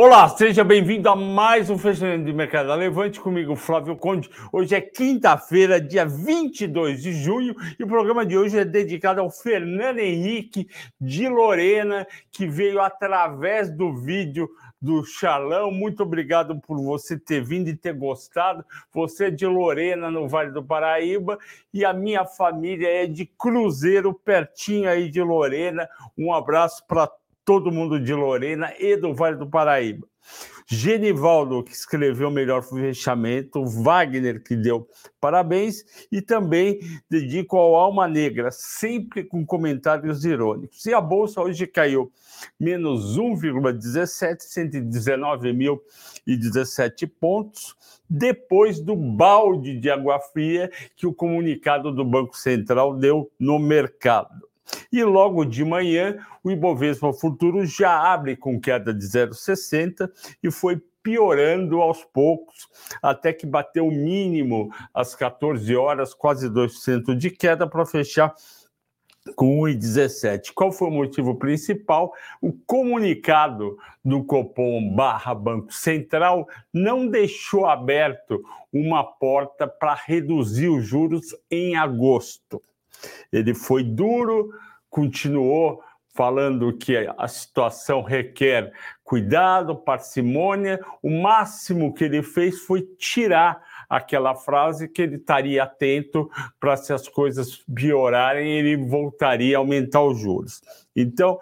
[0.00, 2.72] Olá, seja bem-vindo a mais um Fechamento de Mercado.
[2.72, 4.30] Levante comigo, Flávio Conde.
[4.52, 9.28] Hoje é quinta-feira, dia 22 de junho, e o programa de hoje é dedicado ao
[9.28, 10.68] Fernando Henrique
[11.00, 14.48] de Lorena, que veio através do vídeo
[14.80, 15.72] do Xalão.
[15.72, 18.64] Muito obrigado por você ter vindo e ter gostado.
[18.92, 21.40] Você é de Lorena, no Vale do Paraíba,
[21.74, 25.88] e a minha família é de Cruzeiro, pertinho aí de Lorena.
[26.16, 27.10] Um abraço para
[27.48, 30.06] todo mundo de Lorena e do Vale do Paraíba.
[30.66, 34.86] Genivaldo, que escreveu o melhor fechamento, Wagner, que deu
[35.18, 40.84] parabéns, e também dedico ao Alma Negra, sempre com comentários irônicos.
[40.84, 42.12] E a Bolsa hoje caiu
[42.60, 44.40] menos 1,17,
[46.26, 47.74] 119.017 pontos,
[48.10, 54.47] depois do balde de água fria que o comunicado do Banco Central deu no mercado.
[54.92, 60.10] E logo de manhã, o Ibovespa Futuro já abre com queda de 0,60
[60.42, 62.68] e foi piorando aos poucos,
[63.02, 68.34] até que bateu o mínimo às 14 horas, quase 2% de queda para fechar
[69.34, 70.52] com 1,17.
[70.54, 72.12] Qual foi o motivo principal?
[72.40, 80.86] O comunicado do Copom barra Banco Central não deixou aberto uma porta para reduzir os
[80.86, 82.62] juros em agosto.
[83.32, 84.50] Ele foi duro,
[84.90, 85.82] continuou
[86.18, 88.72] falando que a situação requer
[89.04, 90.80] cuidado, parcimônia.
[91.00, 96.92] O máximo que ele fez foi tirar aquela frase que ele estaria atento para se
[96.92, 100.60] as coisas piorarem, ele voltaria a aumentar os juros.
[100.94, 101.38] Então,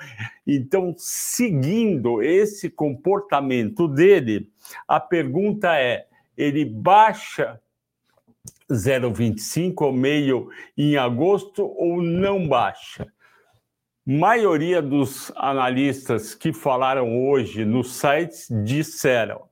[0.47, 4.51] então seguindo esse comportamento dele,
[4.87, 7.59] a pergunta é: ele baixa
[8.71, 13.07] 0,25 ao meio em agosto ou não baixa?
[14.05, 19.43] Maioria dos analistas que falaram hoje nos sites disseram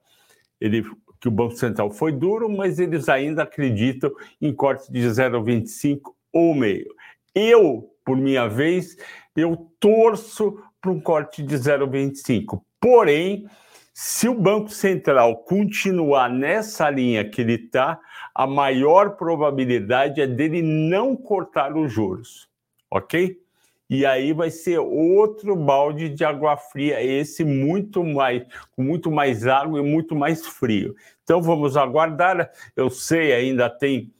[0.60, 0.84] ele,
[1.20, 6.00] que o Banco Central foi duro, mas eles ainda acreditam em corte de 0,25
[6.32, 6.94] ou meio.
[7.34, 8.96] Eu, por minha vez,
[9.36, 12.62] eu torço para um corte de 0,25.
[12.80, 13.46] Porém,
[13.96, 18.00] se o Banco Central continuar nessa linha que ele está,
[18.34, 22.48] a maior probabilidade é dele não cortar os juros,
[22.90, 23.40] ok?
[23.88, 29.46] E aí vai ser outro balde de água fria, esse muito mais, com muito mais
[29.46, 30.96] água e muito mais frio.
[31.22, 32.50] Então vamos aguardar.
[32.74, 34.12] Eu sei, ainda tem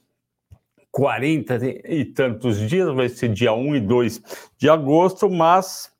[0.89, 1.59] 40
[1.89, 4.21] e tantos dias, vai ser dia 1 e 2
[4.57, 5.91] de agosto, mas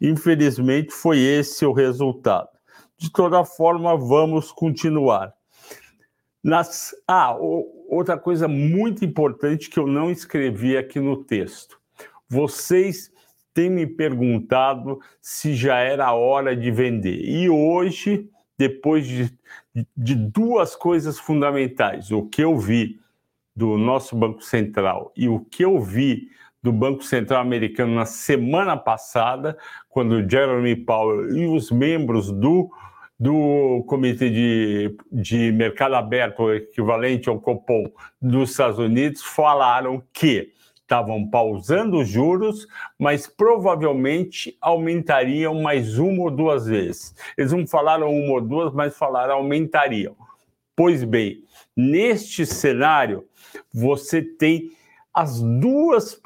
[0.00, 2.48] infelizmente foi esse o resultado.
[3.00, 5.32] De toda forma, vamos continuar.
[6.44, 6.94] Nas...
[7.08, 7.34] Ah,
[7.88, 11.80] outra coisa muito importante que eu não escrevi aqui no texto.
[12.28, 13.10] Vocês
[13.54, 17.24] têm me perguntado se já era hora de vender.
[17.24, 18.28] E hoje,
[18.58, 19.34] depois de,
[19.96, 23.00] de duas coisas fundamentais, o que eu vi
[23.56, 26.28] do nosso Banco Central e o que eu vi
[26.62, 29.56] do Banco Central americano na semana passada,
[29.88, 32.70] quando Jeremy Powell e os membros do,
[33.20, 41.28] do Comitê de, de Mercado Aberto, equivalente ao Copom dos Estados Unidos, falaram que estavam
[41.28, 42.66] pausando os juros,
[42.98, 47.14] mas provavelmente aumentariam mais uma ou duas vezes.
[47.36, 50.16] Eles não falaram uma ou duas, mas falaram aumentariam.
[50.74, 51.44] Pois bem,
[51.76, 53.26] neste cenário,
[53.72, 54.72] você tem
[55.12, 56.18] as duas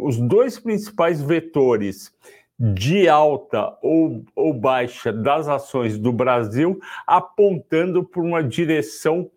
[0.00, 2.12] os dois principais vetores
[2.58, 9.30] de alta ou, ou baixa das ações do Brasil apontando por uma direção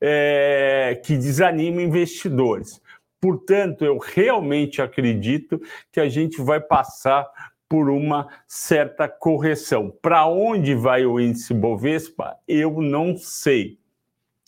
[0.00, 2.80] é, que desanima investidores.
[3.20, 5.60] Portanto, eu realmente acredito
[5.92, 7.28] que a gente vai passar
[7.68, 9.90] por uma certa correção.
[10.02, 12.36] Para onde vai o índice Bovespa?
[12.46, 13.78] Eu não sei.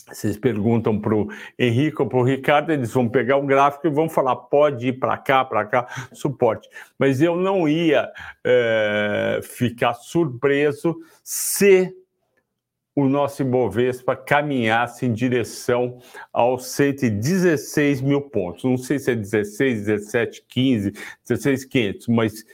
[0.06, 1.28] Vocês perguntam para o
[1.58, 4.94] Henrique ou para o Ricardo, eles vão pegar o gráfico e vão falar: pode ir
[4.94, 6.68] para cá, para cá, suporte.
[6.98, 8.10] Mas eu não ia
[8.44, 11.94] é, ficar surpreso se
[12.94, 15.98] o nosso Ibovespa caminhasse em direção
[16.32, 18.62] aos 116 mil pontos.
[18.62, 20.92] Não sei se é 16, 17, 15,
[21.26, 22.44] 16, 500, mas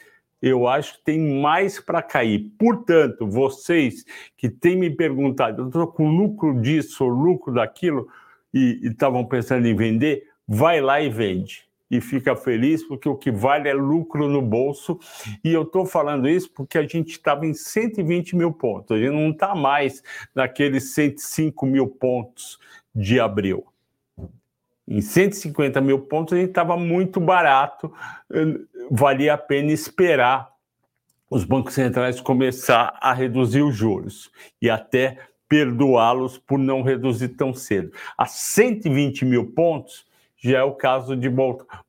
[0.42, 2.50] eu acho que tem mais para cair.
[2.58, 4.04] Portanto, vocês
[4.36, 8.08] que têm me perguntado, eu estou com lucro disso lucro daquilo,
[8.52, 11.68] e estavam pensando em vender, vai lá e vende.
[11.90, 14.98] E fica feliz, porque o que vale é lucro no bolso.
[15.42, 19.12] E eu estou falando isso porque a gente estava em 120 mil pontos, a gente
[19.12, 20.02] não está mais
[20.34, 22.58] naqueles 105 mil pontos
[22.94, 23.66] de abril
[24.90, 27.92] em 150 mil pontos, a gente estava muito barato,
[28.90, 30.50] valia a pena esperar
[31.30, 37.54] os bancos centrais começar a reduzir os juros e até perdoá-los por não reduzir tão
[37.54, 37.92] cedo.
[38.18, 40.04] A 120 mil pontos
[40.42, 41.28] já é o caso de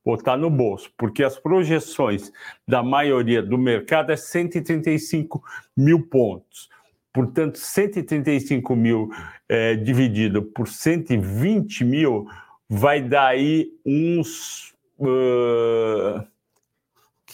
[0.03, 2.31] botar no bolso, porque as projeções
[2.67, 5.41] da maioria do mercado é 135
[5.75, 6.69] mil pontos.
[7.13, 9.09] Portanto, 135 mil
[9.47, 12.27] é, dividido por 120 mil
[12.69, 16.25] vai dar aí uns uh,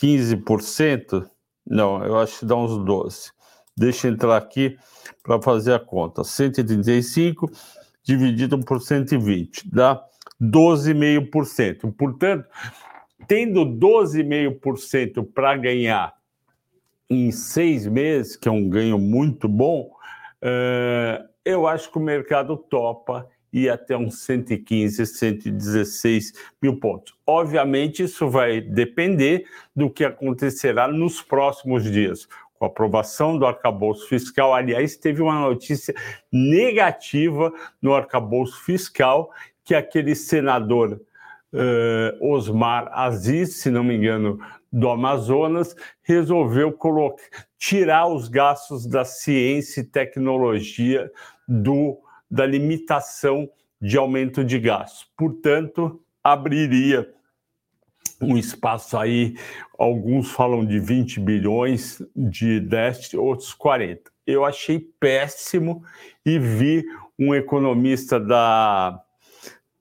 [0.01, 1.29] 15%.
[1.65, 3.31] Não, eu acho que dá uns 12%.
[3.75, 4.77] Deixa eu entrar aqui
[5.21, 6.23] para fazer a conta.
[6.23, 7.51] 135
[8.03, 10.03] dividido por 120 dá
[10.41, 11.93] 12,5%.
[11.95, 12.47] Portanto,
[13.27, 16.13] tendo 12,5% para ganhar
[17.09, 19.91] em seis meses, que é um ganho muito bom,
[20.43, 27.15] uh, eu acho que o mercado topa e até uns 115, 116 mil pontos.
[27.25, 29.45] Obviamente, isso vai depender
[29.75, 32.27] do que acontecerá nos próximos dias.
[32.59, 35.95] Com a aprovação do arcabouço fiscal, aliás, teve uma notícia
[36.31, 37.51] negativa
[37.81, 39.31] no arcabouço fiscal,
[39.65, 41.01] que aquele senador
[41.51, 44.39] uh, Osmar Aziz, se não me engano,
[44.71, 47.23] do Amazonas, resolveu colocar,
[47.57, 51.11] tirar os gastos da ciência e tecnologia
[51.47, 51.99] do
[52.29, 53.49] da limitação
[53.81, 55.09] de aumento de gastos.
[55.15, 57.13] Portanto, abriria
[58.21, 59.35] um espaço aí,
[59.77, 64.11] alguns falam de 20 bilhões de déficit, outros 40.
[64.25, 65.83] Eu achei péssimo
[66.25, 66.83] e vi
[67.17, 68.99] um economista da,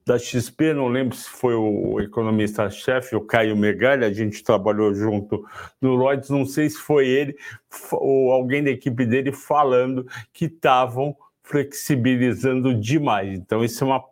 [0.05, 5.45] da XP, não lembro se foi o economista-chefe, o Caio Megalha, a gente trabalhou junto
[5.81, 7.35] no Lloyds, não sei se foi ele
[7.91, 11.15] ou alguém da equipe dele falando que estavam
[11.47, 13.33] flexibilizando demais.
[13.39, 14.03] Então, isso é uma,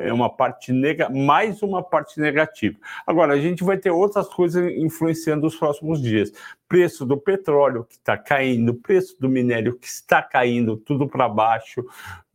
[0.00, 2.76] é uma parte nega, mais uma parte negativa.
[3.06, 6.32] Agora, a gente vai ter outras coisas influenciando os próximos dias.
[6.68, 11.84] Preço do petróleo que está caindo, preço do minério que está caindo, tudo para baixo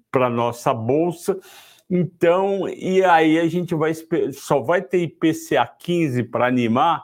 [0.10, 1.38] para nossa bolsa.
[1.90, 3.94] Então, e aí a gente vai
[4.32, 7.04] só vai ter IPCA 15 para animar,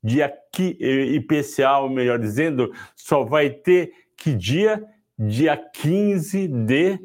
[0.00, 0.78] dia que
[1.16, 4.84] IPCA, ou melhor dizendo, só vai ter que dia
[5.18, 7.00] dia 15 de.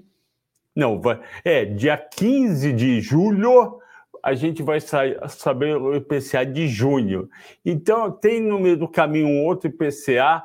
[0.76, 3.80] Não, vai, é, dia 15 de julho
[4.24, 7.30] a gente vai saber o IPCA de junho.
[7.66, 10.42] Então, tem no meio do caminho um outro IPCA,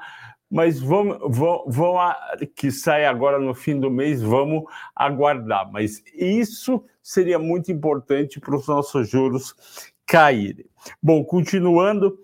[0.50, 2.14] mas vamos, vamos, vamos
[2.56, 4.64] que sai agora no fim do mês, vamos
[4.96, 5.70] aguardar.
[5.70, 9.54] Mas isso seria muito importante para os nossos juros
[10.04, 10.66] caírem.
[11.00, 12.18] Bom, continuando,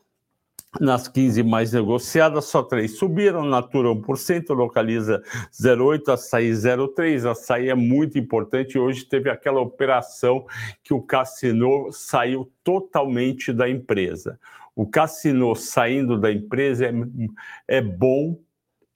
[0.81, 5.23] nas 15 mais negociadas, só três subiram, Natura 1%, Localiza
[5.53, 7.31] 0,8%, Açaí 0,3%.
[7.31, 8.79] Açaí é muito importante.
[8.79, 10.47] Hoje teve aquela operação
[10.83, 14.39] que o Cassino saiu totalmente da empresa.
[14.75, 16.93] O Cassino saindo da empresa é,
[17.69, 18.39] é bom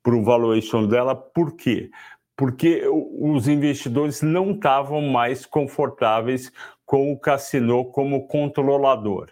[0.03, 1.91] para o valuation dela, por quê?
[2.37, 6.53] Porque os investidores não estavam mais confortáveis
[6.87, 9.29] com o Cassino como controlador.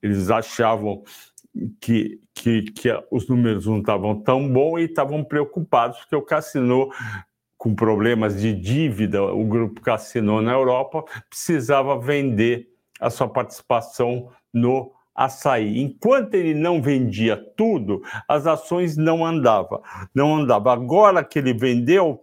[0.00, 1.02] Eles achavam
[1.80, 6.90] que, que, que os números não estavam tão bons e estavam preocupados porque o Cassino
[7.58, 12.68] com problemas de dívida, o grupo Cassino na Europa precisava vender
[13.00, 15.80] a sua participação no açaí.
[15.80, 19.82] Enquanto ele não vendia tudo, as ações não andavam.
[20.14, 20.72] Não andava.
[20.72, 22.22] Agora que ele vendeu,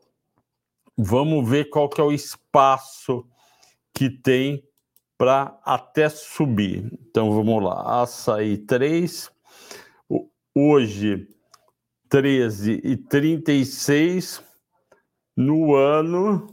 [0.98, 3.28] vamos ver qual que é o espaço
[3.94, 4.64] que tem
[5.18, 6.92] para até subir.
[7.10, 9.32] Então vamos lá, açaí 3,
[10.54, 11.28] hoje
[12.10, 14.44] 13 e 36
[15.36, 16.48] no ano,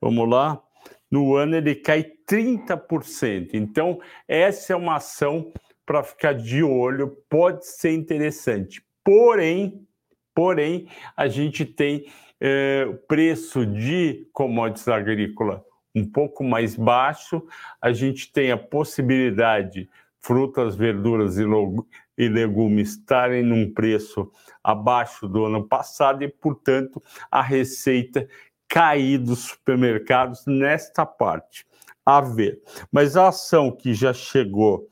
[0.00, 0.62] vamos lá,
[1.10, 3.50] no ano ele cai 30%.
[3.54, 5.52] Então essa é uma ação
[5.84, 8.84] para ficar de olho, pode ser interessante.
[9.02, 9.86] Porém,
[10.34, 12.06] porém, a gente tem
[12.40, 15.60] é, preço de commodities agrícolas
[15.94, 17.42] um pouco mais baixo,
[17.80, 19.88] a gente tem a possibilidade
[20.20, 24.30] frutas, verduras e legumes estarem num preço
[24.62, 28.28] abaixo do ano passado e, portanto, a receita
[28.68, 31.66] cair dos supermercados nesta parte.
[32.04, 32.60] A ver.
[32.92, 34.88] Mas a ação que já chegou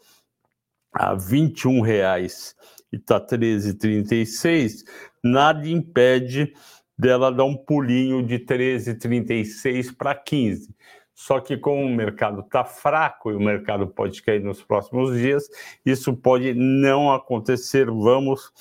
[0.92, 2.54] a R$ 21,00
[2.90, 4.84] e está 13,36,
[5.22, 6.54] nada impede
[6.98, 10.74] dela dar um pulinho de 13,36 para 15.
[11.14, 15.48] Só que como o mercado está fraco e o mercado pode cair nos próximos dias,
[15.84, 17.86] isso pode não acontecer.
[17.86, 18.52] Vamos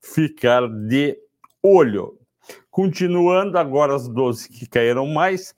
[0.00, 1.18] ficar de
[1.62, 2.18] olho.
[2.70, 5.54] Continuando agora as 12 que caíram mais,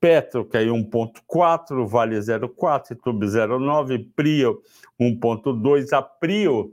[0.00, 4.62] Petro caiu 1,4, Vale 0,4, Tube 0,9, Prio
[4.98, 5.92] 1,2.
[5.92, 6.72] A Prio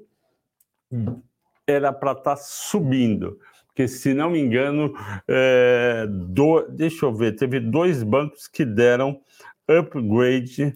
[1.68, 3.38] era para estar tá subindo.
[3.78, 4.92] Porque, se não me engano,
[5.28, 9.22] é, do, deixa eu ver, teve dois bancos que deram
[9.68, 10.76] upgrade.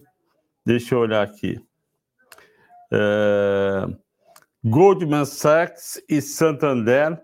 [0.64, 1.60] Deixa eu olhar aqui.
[2.92, 3.88] É,
[4.64, 7.20] Goldman Sachs e Santander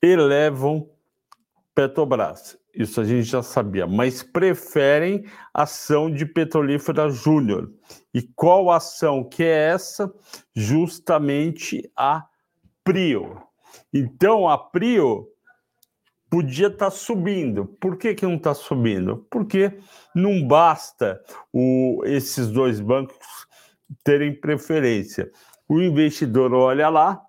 [0.00, 0.88] elevam
[1.74, 2.56] Petrobras.
[2.74, 7.70] Isso a gente já sabia, mas preferem ação de Petrolífera Júnior.
[8.14, 10.10] E qual ação que é essa?
[10.54, 12.24] Justamente a
[12.82, 13.44] Prio.
[13.92, 15.28] Então a Prio
[16.30, 17.64] podia estar tá subindo.
[17.80, 19.26] Por que, que não está subindo?
[19.30, 19.78] Porque
[20.14, 23.16] não basta o, esses dois bancos
[24.02, 25.30] terem preferência.
[25.68, 27.22] O investidor olha lá,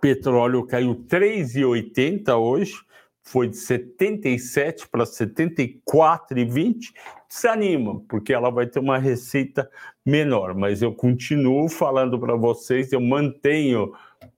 [0.00, 2.74] petróleo caiu 3,80 hoje,
[3.22, 6.92] foi de 77 para 74,20,
[7.28, 9.68] desanima, porque ela vai ter uma receita
[10.04, 10.54] menor.
[10.54, 13.92] Mas eu continuo falando para vocês, eu mantenho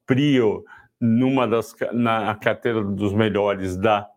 [0.07, 0.65] Prio
[1.01, 4.09] numa das na carteira dos melhores da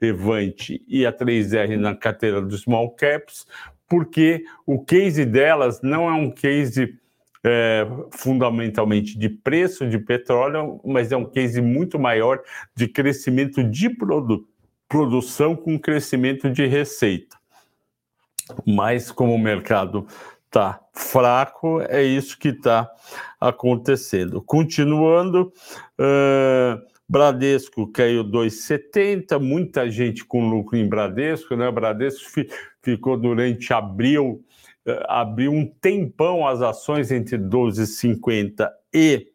[0.00, 3.46] Levante e a 3R na carteira dos small caps,
[3.88, 6.98] porque o case delas não é um case
[7.44, 12.40] é, fundamentalmente de preço de petróleo, mas é um case muito maior
[12.74, 14.46] de crescimento de produ
[14.88, 17.38] produção com crescimento de receita.
[18.66, 20.06] Mas como o mercado
[20.52, 22.90] está fraco, é isso que está
[23.40, 24.42] acontecendo.
[24.42, 25.50] Continuando,
[25.98, 26.78] uh,
[27.08, 31.70] Bradesco caiu 2,70, muita gente com lucro em Bradesco, né?
[31.70, 32.48] Bradesco fi
[32.82, 34.44] ficou durante abril
[34.84, 39.28] eh, abriu um tempão as ações entre 12,50 e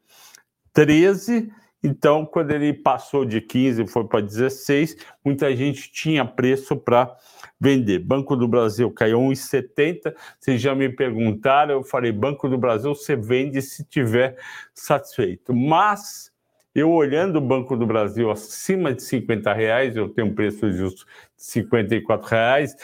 [0.73, 1.49] 13.
[1.83, 7.15] Então, quando ele passou de 15 e foi para 16, muita gente tinha preço para
[7.59, 7.99] vender.
[7.99, 10.13] Banco do Brasil caiu 1,70.
[10.39, 14.37] Vocês já me perguntaram, eu falei: Banco do Brasil você vende se tiver
[14.73, 15.53] satisfeito.
[15.53, 16.31] Mas
[16.73, 21.05] eu olhando o Banco do Brasil acima de 50 reais, eu tenho um preço justo
[21.35, 22.75] de 54 reais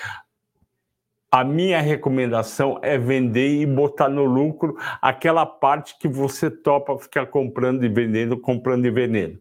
[1.33, 7.25] a minha recomendação é vender e botar no lucro aquela parte que você topa ficar
[7.25, 9.39] comprando e vendendo, comprando e vendendo.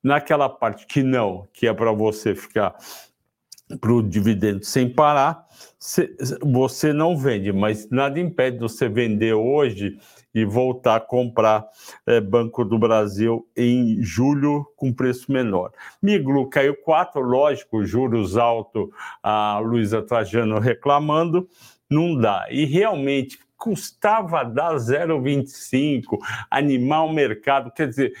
[0.00, 2.76] Naquela parte que não, que é para você ficar
[3.80, 5.44] para o dividendo sem parar,
[6.40, 9.98] você não vende, mas nada impede você vender hoje
[10.36, 11.66] e voltar a comprar
[12.06, 15.72] é, Banco do Brasil em julho com preço menor.
[16.02, 18.90] Miglu caiu 4, lógico, juros altos,
[19.22, 21.48] a Luísa Trajano reclamando,
[21.88, 22.46] não dá.
[22.50, 26.18] E realmente custava dar 0,25,
[26.50, 27.72] animar o mercado.
[27.72, 28.12] Quer dizer,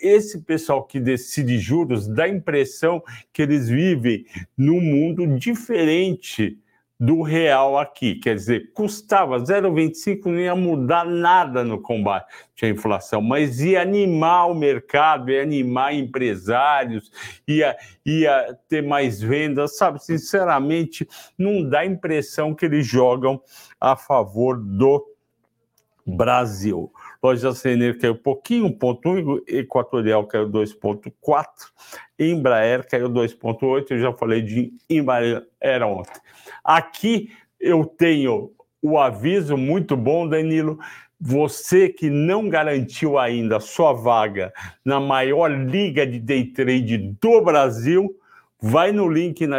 [0.00, 4.24] esse pessoal que decide juros dá a impressão que eles vivem
[4.56, 6.58] num mundo diferente
[6.98, 8.16] do real aqui.
[8.16, 12.26] Quer dizer, custava 0,25, não ia mudar nada no combate
[12.62, 17.10] à inflação, mas ia animar o mercado, ia animar empresários,
[17.46, 20.02] ia, ia ter mais vendas, sabe?
[20.02, 21.06] Sinceramente,
[21.38, 23.40] não dá a impressão que eles jogam
[23.80, 25.17] a favor do
[26.08, 26.90] Brasil.
[27.22, 31.44] Loja CNR caiu pouquinho, 1,1, Equatorial caiu 2,4,
[32.18, 35.42] Embraer caiu 2,8, eu já falei de Embraer
[35.82, 36.20] ontem.
[36.64, 40.78] Aqui eu tenho o aviso muito bom, Danilo.
[41.20, 44.52] Você que não garantiu ainda sua vaga
[44.84, 48.16] na maior liga de day trade do Brasil,
[48.60, 49.58] vai no link na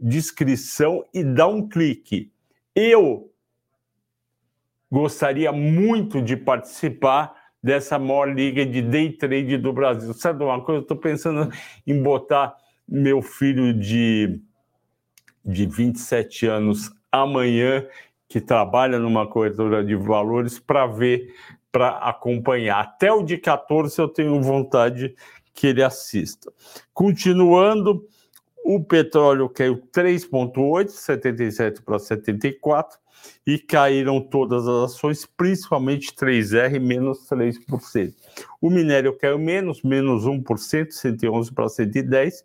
[0.00, 2.30] descrição e dá um clique.
[2.74, 3.30] Eu
[4.90, 10.12] gostaria muito de participar dessa maior liga de day trade do Brasil.
[10.14, 10.78] Sabe uma coisa?
[10.78, 11.52] Eu estou pensando
[11.86, 12.56] em botar
[12.88, 14.40] meu filho de
[15.48, 17.86] de 27 anos amanhã,
[18.28, 21.34] que trabalha numa corretora de valores, para ver,
[21.72, 22.80] para acompanhar.
[22.80, 25.14] Até o de 14 eu tenho vontade
[25.54, 26.52] que ele assista.
[26.92, 28.06] Continuando,
[28.62, 32.98] o petróleo caiu 3,8, 77 para 74,
[33.46, 38.14] e caíram todas as ações, principalmente 3R, menos 3%.
[38.60, 42.44] O minério caiu menos, menos 1%, 111 para 110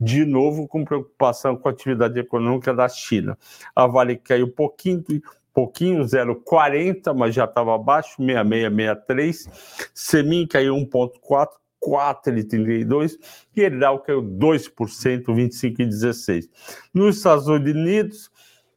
[0.00, 3.36] de novo com preocupação com a atividade econômica da China.
[3.76, 5.04] A Vale caiu pouquinho,
[5.52, 9.90] pouquinho 0,40, mas já estava abaixo, 6663.
[9.94, 11.48] Semin caiu 1,4,
[11.82, 13.18] 4,32
[13.56, 16.48] e Eridal caiu 2%, 25,16.
[16.92, 18.29] Nos Estados Unidos,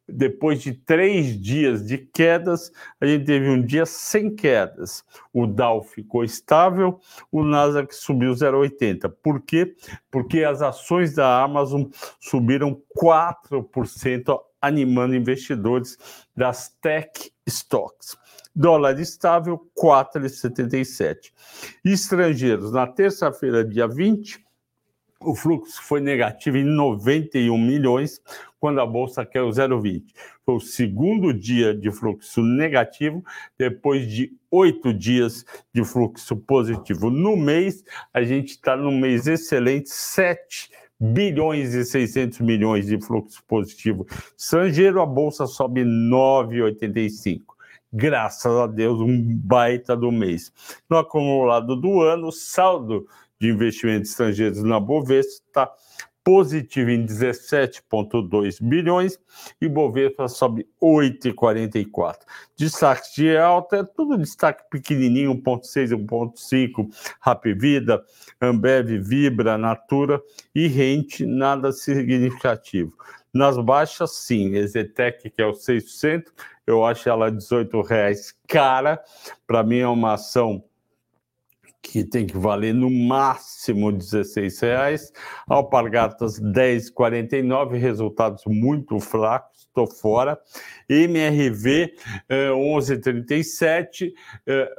[0.07, 5.03] depois de três dias de quedas, a gente teve um dia sem quedas.
[5.31, 6.99] O Dow ficou estável,
[7.31, 9.11] o Nasdaq subiu 0,80.
[9.21, 9.75] Por quê?
[10.11, 11.85] Porque as ações da Amazon
[12.19, 15.97] subiram 4%, animando investidores
[16.35, 18.17] das tech stocks.
[18.55, 21.31] Dólar estável, 4,77.
[21.83, 24.42] Estrangeiros, na terça-feira, dia 20,
[25.23, 28.21] o fluxo foi negativo em 91 milhões,
[28.59, 30.03] quando a bolsa caiu 0,20.
[30.45, 33.23] Foi o segundo dia de fluxo negativo,
[33.57, 37.09] depois de oito dias de fluxo positivo.
[37.09, 43.43] No mês, a gente está num mês excelente, 7 bilhões e 600 milhões de fluxo
[43.45, 44.05] positivo
[44.37, 47.53] estrangeiro, a bolsa sobe 9,85
[47.93, 50.51] graças a Deus, um baita do mês.
[50.89, 53.05] No acumulado do ano, saldo
[53.43, 55.69] de investimentos estrangeiros na Bovespa
[56.23, 59.19] positivo em 17,2 bilhões
[59.59, 62.19] e Bovespa sobe 8,44.
[62.55, 66.87] Destaque de alta é tudo destaque pequenininho, 1,6, 1,5,
[67.19, 68.01] Rapvida,
[68.41, 70.21] Ambev, Vibra, Natura
[70.55, 72.95] e Rente, nada significativo.
[73.33, 76.23] Nas baixas, sim, Ezetec, que é o 6%,
[76.65, 79.03] eu acho ela R$ 18,00 cara,
[79.45, 80.63] para mim é uma ação
[81.83, 85.11] que tem que valer no máximo R$ 16,00.
[85.45, 90.39] Alpargatas 10,49, resultados muito fracos, estou fora.
[90.89, 91.93] MRV
[92.31, 94.13] 11,37.
[94.47, 94.71] Eh,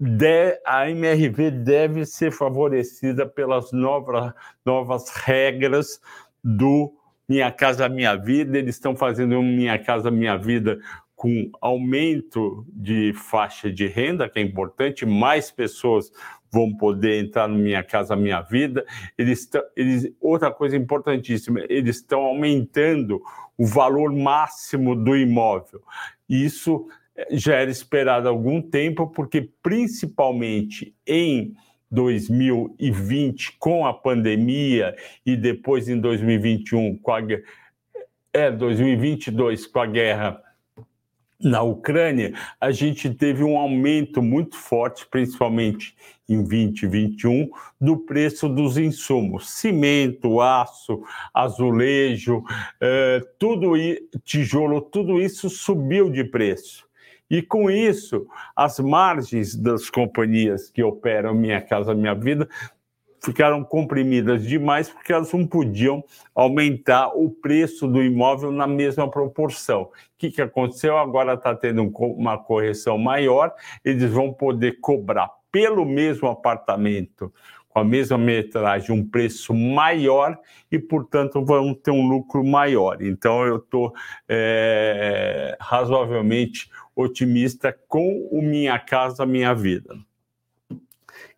[0.00, 4.32] eh, a MRV deve ser favorecida pelas novas,
[4.64, 6.00] novas regras
[6.42, 6.92] do
[7.28, 8.58] Minha Casa Minha Vida.
[8.58, 10.78] Eles estão fazendo um Minha Casa Minha Vida
[11.16, 16.12] com aumento de faixa de renda, que é importante, mais pessoas
[16.52, 18.84] vão poder entrar no Minha Casa Minha Vida.
[19.16, 23.20] Eles, eles, outra coisa importantíssima, eles estão aumentando
[23.56, 25.82] o valor máximo do imóvel.
[26.28, 31.54] Isso eh, já era esperado há algum tempo, porque principalmente em
[31.90, 37.20] 2020, com a pandemia, e depois em 2021, com a,
[38.34, 40.45] é, 2022, com a guerra
[41.40, 45.94] na Ucrânia, a gente teve um aumento muito forte, principalmente
[46.28, 52.42] em 2021, do preço dos insumos: cimento, aço, azulejo,
[52.80, 53.72] eh, tudo
[54.24, 56.86] tijolo, tudo isso subiu de preço.
[57.28, 62.48] E com isso, as margens das companhias que operam Minha Casa Minha Vida
[63.26, 69.82] ficaram comprimidas demais porque elas não podiam aumentar o preço do imóvel na mesma proporção.
[69.82, 70.96] O que, que aconteceu?
[70.96, 73.52] Agora está tendo uma correção maior,
[73.84, 77.32] eles vão poder cobrar pelo mesmo apartamento
[77.68, 80.38] com a mesma metragem um preço maior
[80.70, 83.02] e, portanto, vão ter um lucro maior.
[83.02, 83.92] Então, eu estou
[84.28, 89.96] é, razoavelmente otimista com o Minha Casa Minha Vida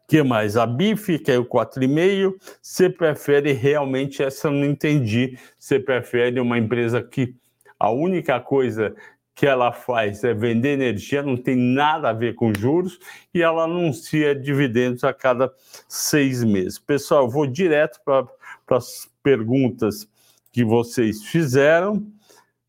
[0.08, 0.56] que mais?
[0.56, 2.34] A BIF caiu 4,5.
[2.62, 4.48] Você prefere realmente essa?
[4.48, 5.38] Eu não entendi.
[5.58, 7.36] Você prefere uma empresa que
[7.78, 8.96] a única coisa
[9.34, 12.98] que ela faz é vender energia, não tem nada a ver com juros,
[13.32, 15.52] e ela anuncia dividendos a cada
[15.86, 16.76] seis meses.
[16.76, 18.26] Pessoal, eu vou direto para
[18.70, 20.08] as perguntas
[20.50, 22.04] que vocês fizeram.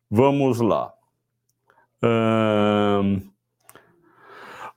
[0.08, 0.92] Vamos lá.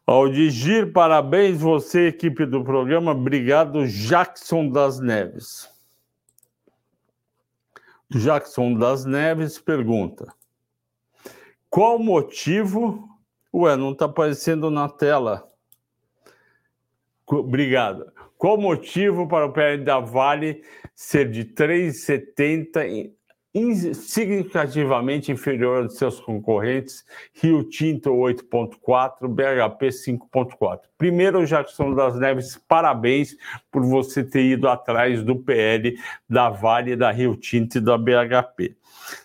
[0.05, 3.11] Aldigir, parabéns, você, equipe do programa.
[3.11, 5.69] Obrigado, Jackson das Neves.
[8.09, 10.27] Jackson das Neves pergunta:
[11.69, 13.09] Qual motivo?
[13.53, 15.47] Ué, não está aparecendo na tela.
[17.25, 18.11] Obrigado.
[18.37, 20.63] Qual motivo para o PL da Vale
[20.93, 23.13] ser de 3,70
[23.93, 30.79] significativamente inferior aos seus concorrentes, Rio Tinto 8.4, BHP 5.4.
[30.97, 33.37] Primeiro, Jackson das Neves, parabéns
[33.71, 35.95] por você ter ido atrás do PL
[36.27, 38.75] da Vale, da Rio Tinto e da BHP.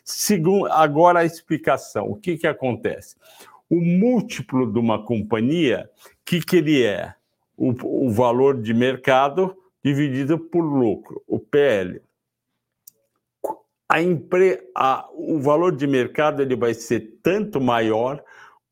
[0.05, 2.11] Segundo, agora a explicação.
[2.11, 3.17] O que, que acontece?
[3.71, 7.14] O múltiplo de uma companhia, o que, que ele é?
[7.57, 12.03] O, o valor de mercado dividido por lucro, o PL
[13.88, 13.96] a
[14.74, 15.09] a...
[15.12, 18.22] o valor de mercado ele vai ser tanto maior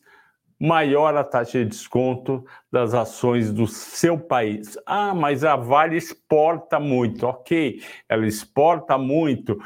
[0.60, 4.78] maior a taxa de desconto das ações do seu país.
[4.86, 7.26] Ah, mas a Vale exporta muito.
[7.26, 9.60] Ok, ela exporta muito,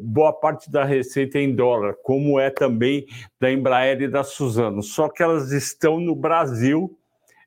[0.00, 3.06] boa parte da receita é em dólar, como é também
[3.38, 4.82] da Embraer e da Suzano.
[4.82, 6.96] Só que elas estão no Brasil,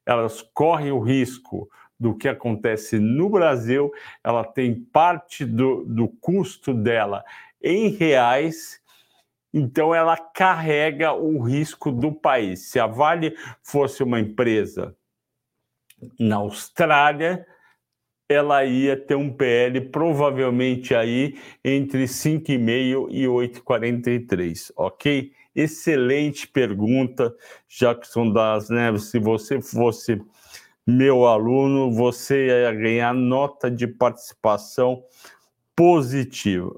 [0.05, 3.91] elas correm o risco do que acontece no Brasil,
[4.23, 7.23] ela tem parte do, do custo dela
[7.61, 8.82] em reais
[9.53, 12.71] então, ela carrega o risco do país.
[12.71, 14.95] Se a Vale fosse uma empresa
[16.19, 17.45] na Austrália,
[18.27, 25.31] ela ia ter um PL provavelmente aí entre 5,5 e 8,43, ok?
[25.55, 27.35] Excelente pergunta,
[27.67, 29.11] Jackson das Neves.
[29.11, 30.19] Se você fosse
[30.85, 35.03] meu aluno, você ia ganhar nota de participação
[35.75, 36.75] positiva.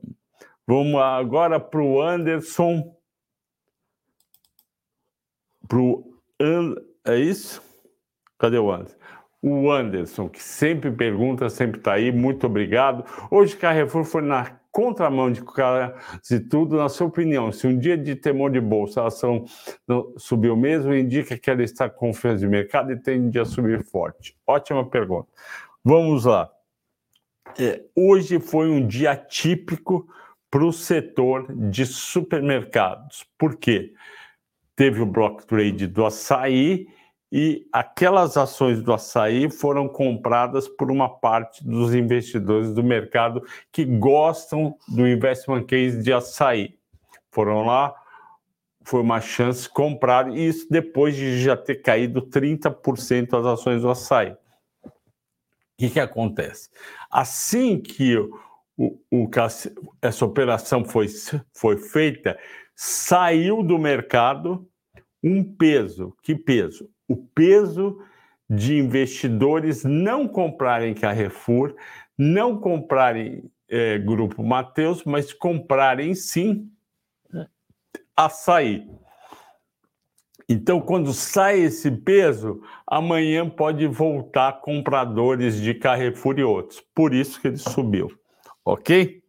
[0.68, 2.96] Vamos agora para o Anderson.
[5.68, 6.76] Pro And...
[7.06, 7.62] É isso?
[8.38, 8.98] Cadê o Anderson?
[9.42, 13.06] O Anderson, que sempre pergunta, sempre está aí, muito obrigado.
[13.30, 18.16] Hoje Carrefour foi na contramão de quase tudo, na sua opinião, se um dia de
[18.16, 19.46] temor de bolsa a ação
[20.18, 24.36] subiu mesmo, indica que ela está com confiança de mercado e tende a subir forte.
[24.46, 25.30] Ótima pergunta.
[25.84, 26.52] Vamos lá.
[27.58, 30.10] É, hoje foi um dia típico
[30.56, 33.26] para o setor de supermercados.
[33.38, 33.92] Por quê?
[34.74, 36.88] Teve o block trade do açaí
[37.30, 43.84] e aquelas ações do açaí foram compradas por uma parte dos investidores do mercado que
[43.84, 46.80] gostam do investment case de açaí.
[47.32, 47.94] Foram lá,
[48.82, 53.90] foi uma chance comprar, e isso depois de já ter caído 30% as ações do
[53.90, 54.32] açaí.
[54.86, 54.90] O
[55.80, 56.70] que, que acontece?
[57.12, 58.16] Assim que
[58.78, 59.30] o, o,
[60.02, 61.08] essa operação foi,
[61.54, 62.38] foi feita,
[62.76, 64.68] saiu do mercado
[65.24, 66.16] um peso.
[66.22, 66.90] Que peso?
[67.08, 68.00] O peso
[68.50, 71.76] de investidores não comprarem Carrefour,
[72.18, 76.70] não comprarem é, Grupo Mateus, mas comprarem sim
[78.16, 78.88] açaí.
[80.48, 86.82] Então, quando sai esse peso, amanhã pode voltar compradores de Carrefour e outros.
[86.94, 88.12] Por isso que ele subiu.
[88.68, 89.22] Ok?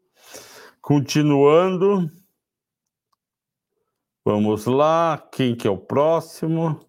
[0.81, 2.11] Continuando.
[4.25, 5.29] Vamos lá.
[5.31, 6.81] Quem que é o próximo?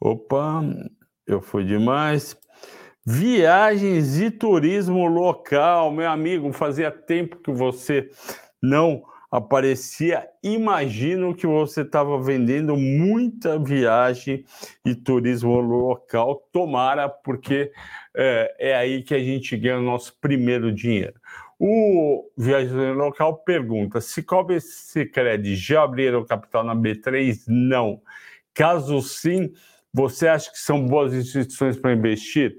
[0.00, 0.60] Opa,
[1.24, 2.36] eu fui demais.
[3.06, 5.92] Viagens e turismo local.
[5.92, 8.10] Meu amigo, fazia tempo que você
[8.60, 10.28] não aparecia.
[10.42, 14.44] Imagino que você estava vendendo muita viagem
[14.84, 16.48] e turismo local.
[16.52, 17.70] Tomara, porque
[18.16, 21.14] é, é aí que a gente ganha o nosso primeiro dinheiro.
[21.58, 27.44] O viajante local pergunta: e Sicredi já abriram capital na B3?
[27.48, 28.00] Não.
[28.52, 29.52] Caso sim,
[29.92, 32.58] você acha que são boas instituições para investir?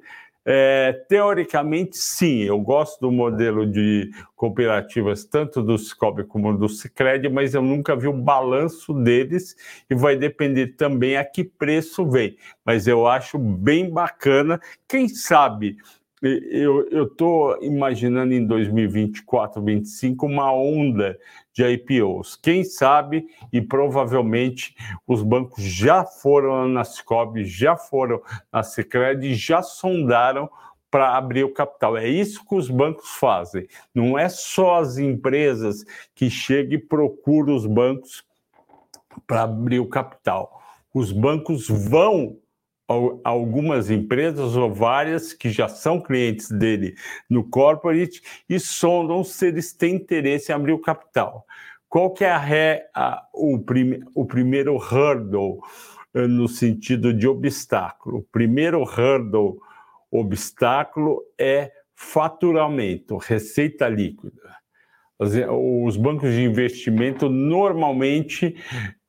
[0.49, 2.43] É, teoricamente, sim.
[2.43, 7.95] Eu gosto do modelo de cooperativas, tanto do Cicobi como do Cicred, mas eu nunca
[7.97, 9.55] vi o balanço deles
[9.89, 12.37] e vai depender também a que preço vem.
[12.65, 14.59] Mas eu acho bem bacana.
[14.87, 15.75] Quem sabe
[16.21, 21.17] eu estou imaginando em 2024, 2025 uma onda
[21.53, 22.35] de IPOs.
[22.35, 24.75] Quem sabe, e provavelmente
[25.05, 30.49] os bancos já foram na Cicobi, já foram na Secred, já sondaram
[30.89, 31.97] para abrir o capital.
[31.97, 33.67] É isso que os bancos fazem.
[33.93, 38.23] Não é só as empresas que chegam e procuram os bancos
[39.27, 40.61] para abrir o capital.
[40.93, 42.37] Os bancos vão
[43.23, 46.95] algumas empresas ou várias que já são clientes dele
[47.29, 51.45] no corporate e sondam se eles têm interesse em abrir o capital.
[51.89, 53.59] Qual que é a ré, a, o,
[54.15, 55.59] o primeiro hurdle
[56.17, 58.19] eh, no sentido de obstáculo.
[58.19, 59.59] O primeiro hurdle,
[60.09, 64.57] obstáculo, é faturamento, receita líquida.
[65.19, 68.55] Os bancos de investimento normalmente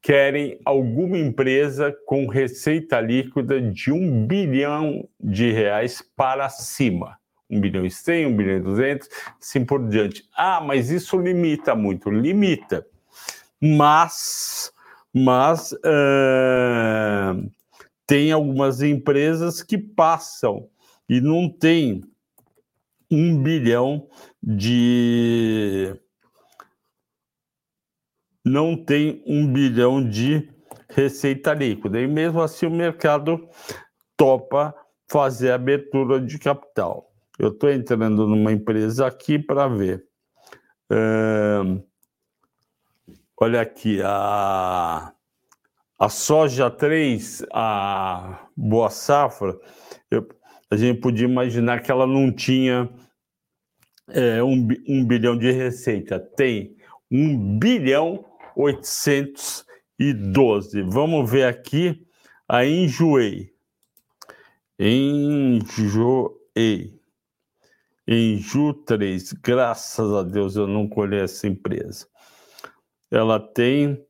[0.09, 7.19] querem alguma empresa com receita líquida de um bilhão de reais para cima.
[7.51, 9.07] Um bilhão e cem, um bilhão e duzentos,
[9.39, 10.27] assim por diante.
[10.35, 12.09] Ah, mas isso limita muito.
[12.09, 12.87] Limita.
[13.61, 14.73] Mas,
[15.13, 17.51] mas uh,
[18.07, 20.71] tem algumas empresas que passam
[21.07, 22.03] e não tem
[23.11, 24.09] um bilhão
[24.43, 25.95] de.
[28.49, 30.49] Não tem um bilhão de
[30.89, 32.01] receita líquida.
[32.01, 33.49] E mesmo assim o mercado
[34.17, 34.75] topa
[35.11, 37.13] fazer abertura de capital.
[37.39, 40.05] Eu estou entrando numa empresa aqui para ver.
[40.91, 41.83] Uh,
[43.41, 45.13] olha aqui, a,
[45.99, 49.57] a soja 3, a Boa Safra,
[50.11, 50.27] eu,
[50.71, 52.91] a gente podia imaginar que ela não tinha
[54.09, 56.19] é, um, um bilhão de receita.
[56.19, 56.77] Tem
[57.11, 58.25] um bilhão
[58.59, 60.83] 812.
[60.83, 62.05] Vamos ver aqui
[62.49, 63.53] a Enjoei.
[64.79, 66.99] Enjoei.
[68.07, 69.33] Enju 3.
[69.35, 72.09] Graças a Deus eu não colhei essa empresa.
[73.11, 74.03] Ela tem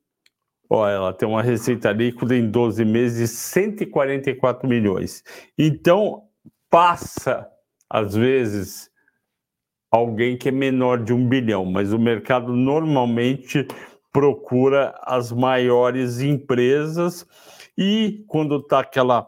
[0.70, 5.24] Ó, ela tem uma receita líquida em 12 meses de 144 milhões.
[5.56, 6.24] Então,
[6.68, 7.48] passa,
[7.88, 8.90] às vezes,
[9.90, 13.66] alguém que é menor de um bilhão, mas o mercado normalmente
[14.12, 17.26] procura as maiores empresas
[17.76, 19.26] e quando está aquela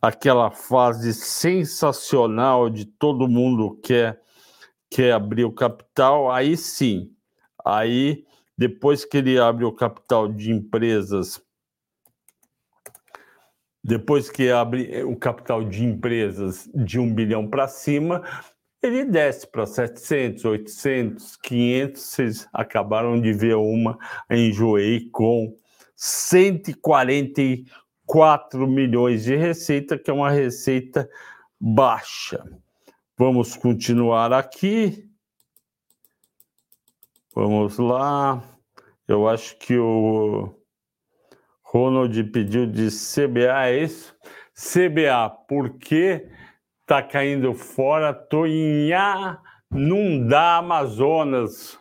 [0.00, 4.20] aquela fase sensacional de todo mundo quer
[4.90, 7.10] quer abrir o capital, aí sim,
[7.64, 8.24] aí
[8.56, 11.42] depois que ele abre o capital de empresas
[13.88, 18.22] depois que abre o capital de empresas de um bilhão para cima,
[18.82, 22.02] ele desce para 700, 800, 500.
[22.02, 23.96] Vocês acabaram de ver uma
[24.30, 25.56] em Joei com
[25.96, 31.08] 144 milhões de receita, que é uma receita
[31.60, 32.42] baixa.
[33.16, 35.08] Vamos continuar aqui.
[37.34, 38.42] Vamos lá.
[39.08, 40.54] Eu acho que o
[41.62, 44.14] Ronald pediu de CBA, é isso?
[44.54, 46.28] CBA, porque
[46.88, 49.38] tá caindo fora, tô em A,
[49.70, 51.78] não dá Amazonas.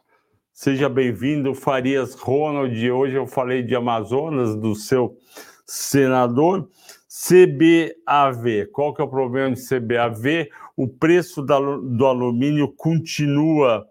[0.51, 2.91] Seja bem-vindo, Farias Ronald.
[2.91, 5.17] Hoje eu falei de Amazonas, do seu
[5.65, 6.69] senador.
[7.07, 10.49] CBAV, qual que é o problema de CBAV?
[10.75, 13.87] O preço do alumínio continua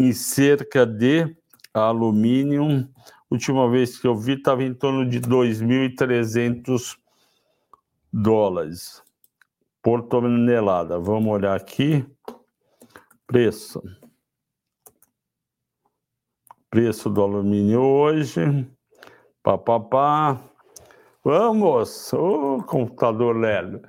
[0.00, 1.32] em cerca de
[1.72, 2.88] alumínio
[3.30, 6.96] última vez que eu vi estava em torno de 2.300
[8.12, 9.01] dólares
[9.82, 10.98] por tonelada.
[10.98, 12.04] Vamos olhar aqui.
[13.26, 13.82] Preço.
[16.70, 18.40] Preço do alumínio hoje.
[19.42, 20.40] Pá, pá, pá.
[21.24, 22.12] Vamos!
[22.12, 23.82] Ô, oh, computador lerdo.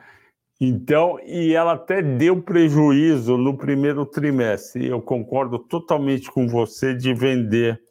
[0.60, 4.88] Então, e ela até deu prejuízo no primeiro trimestre.
[4.88, 7.82] Eu concordo totalmente com você de vender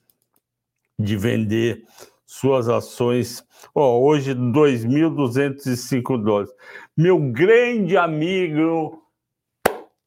[0.99, 1.85] de vender
[2.33, 3.45] suas ações.
[3.75, 6.51] Oh, hoje, 2.205 dólares.
[6.97, 9.03] Meu grande amigo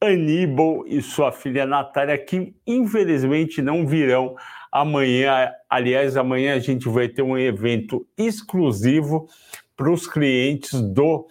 [0.00, 4.34] Aníbal e sua filha Natália, que infelizmente não virão
[4.72, 5.52] amanhã.
[5.70, 9.28] Aliás, amanhã a gente vai ter um evento exclusivo
[9.76, 11.28] para os clientes do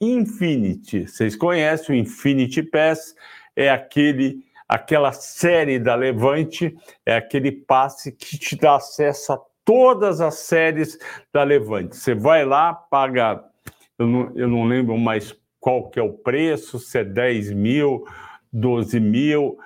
[0.00, 1.06] Infinity.
[1.06, 3.14] Vocês conhecem o Infinity Pass?
[3.54, 10.22] É aquele aquela série da Levante é aquele passe que te dá acesso a todas
[10.22, 10.98] as séries
[11.30, 11.94] da Levante.
[11.94, 13.44] Você vai lá, paga,
[13.98, 18.06] eu não, eu não lembro mais qual que é o preço, se é 10 mil,
[18.50, 19.58] 12 mil,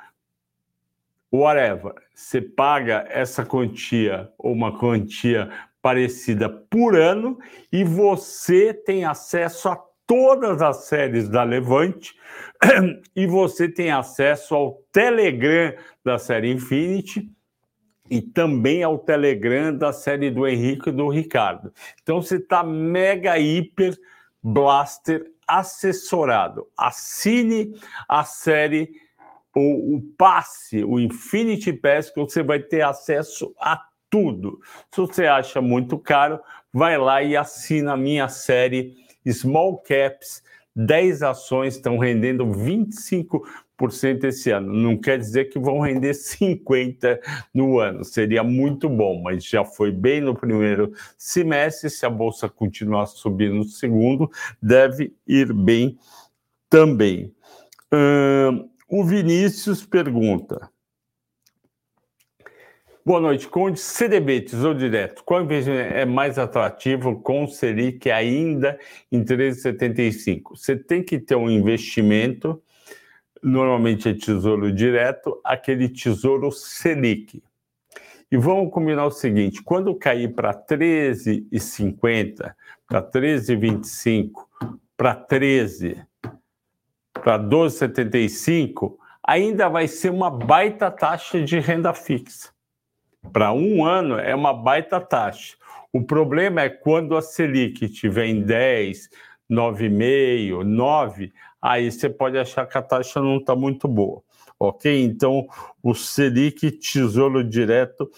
[1.32, 1.94] whatever.
[2.12, 5.48] Você paga essa quantia ou uma quantia
[5.80, 7.38] parecida por ano
[7.70, 12.12] e você tem acesso a todas as séries da Levante
[13.14, 15.72] e você tem acesso ao Telegram
[16.04, 17.30] da série Infinity
[18.10, 21.72] e também ao Telegram da série do Henrique e do Ricardo.
[22.02, 23.96] Então você está mega hiper
[24.42, 26.66] blaster assessorado.
[26.76, 27.74] Assine
[28.08, 28.90] a série
[29.54, 34.58] ou o passe, o Infinity Pass, que você vai ter acesso a tudo.
[34.90, 36.40] Se você acha muito caro,
[36.72, 40.42] vai lá e assina a minha série Small Caps
[40.74, 43.42] 10 ações estão rendendo 25%
[44.26, 44.72] esse ano.
[44.72, 47.18] Não quer dizer que vão render 50%
[47.52, 48.04] no ano.
[48.04, 51.90] Seria muito bom, mas já foi bem no primeiro semestre.
[51.90, 54.30] Se a Bolsa continuar subindo no segundo,
[54.62, 55.98] deve ir bem
[56.70, 57.35] também.
[57.92, 60.70] Uh, o Vinícius pergunta.
[63.04, 63.80] Boa noite, Conde.
[63.80, 68.78] CDB, Tesouro Direto, qual investimento é mais atrativo com o Selic ainda
[69.11, 70.50] em 13,75?
[70.54, 72.62] Você tem que ter um investimento,
[73.42, 77.42] normalmente é Tesouro Direto, aquele Tesouro Selic.
[78.31, 82.55] E vamos combinar o seguinte: quando cair para 13,50,
[82.87, 84.31] para 13,25,
[84.96, 86.02] para 13,
[87.12, 92.52] para 12,75, ainda vai ser uma baita taxa de renda fixa
[93.31, 95.57] para um ano é uma baita taxa.
[95.92, 99.11] O problema é quando a Selic estiver em 10,
[99.50, 104.20] 9,5, 9, aí você pode achar que a taxa não está muito boa.
[104.59, 105.03] Ok?
[105.03, 105.46] Então,
[105.83, 108.11] o Selic Tesouro Direto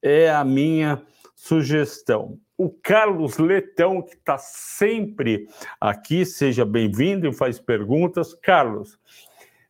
[0.00, 1.02] é a minha
[1.34, 2.38] sugestão.
[2.56, 5.48] O Carlos Letão, que está sempre
[5.80, 8.32] aqui, seja bem-vindo e faz perguntas.
[8.34, 8.98] Carlos,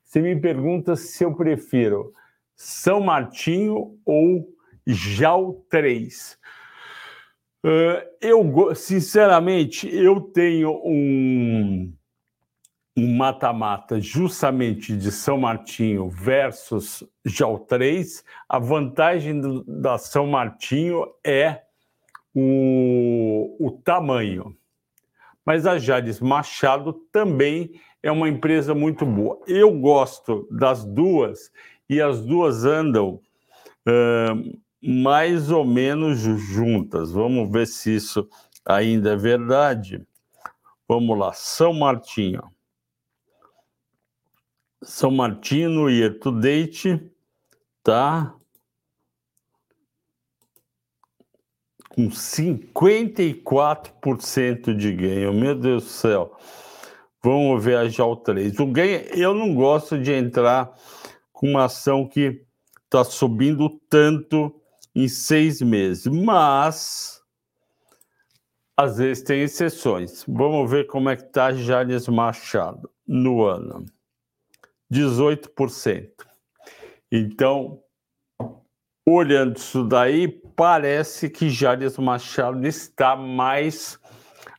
[0.04, 2.12] você me pergunta se eu prefiro
[2.54, 4.46] São Martinho ou
[4.86, 6.38] JAL 3.
[7.64, 11.92] Uh, eu, sinceramente, eu tenho um
[12.96, 18.24] um mata-mata justamente de São Martinho versus JAL 3.
[18.48, 21.62] A vantagem do, da São Martinho é
[22.34, 24.56] o, o tamanho.
[25.44, 29.40] Mas a Jales Machado também é uma empresa muito boa.
[29.46, 31.50] Eu gosto das duas
[31.88, 33.20] e as duas andam
[33.88, 37.10] uh, mais ou menos juntas.
[37.10, 38.28] Vamos ver se isso
[38.64, 40.06] ainda é verdade.
[40.86, 42.42] Vamos lá, São Martinho.
[44.82, 47.10] São Martino e to date
[47.82, 48.34] tá
[51.88, 55.32] com 54% de ganho.
[55.32, 56.36] Meu Deus do céu.
[57.22, 58.58] Vamos ver a JAL 3.
[58.58, 60.74] O ganho, eu não gosto de entrar
[61.32, 62.44] com uma ação que
[62.84, 64.52] está subindo tanto
[64.94, 67.22] em seis meses, mas
[68.76, 70.24] às vezes tem exceções.
[70.26, 73.86] Vamos ver como é que está Jales Machado no ano.
[74.92, 76.10] 18%.
[77.10, 77.80] Então,
[79.06, 83.98] olhando isso daí, parece que Jales Machado está mais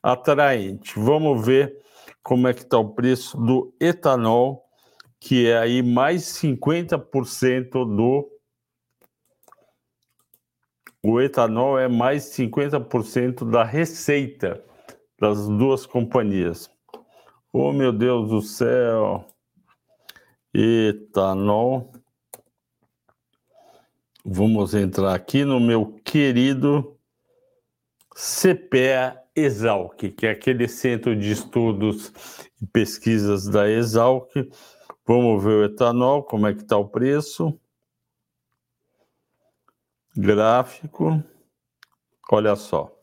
[0.02, 0.94] atraente.
[0.98, 1.78] Vamos ver
[2.24, 4.66] como é que está o preço do etanol,
[5.20, 8.30] que é aí mais 50% do
[11.06, 14.64] o etanol é mais 50% da receita
[15.20, 16.72] das duas companhias.
[17.52, 19.33] Oh, meu Deus do céu!
[20.54, 21.92] Etanol.
[24.24, 26.98] Vamos entrar aqui no meu querido
[28.16, 32.14] CPEA Exalc, que é aquele centro de estudos
[32.62, 34.30] e pesquisas da Exalc.
[35.06, 37.60] Vamos ver o etanol, como é que está o preço
[40.16, 41.24] gráfico,
[42.32, 42.96] olha só.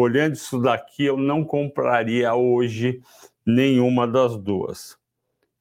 [0.00, 3.00] olhando isso daqui, eu não compraria hoje
[3.46, 4.98] nenhuma das duas.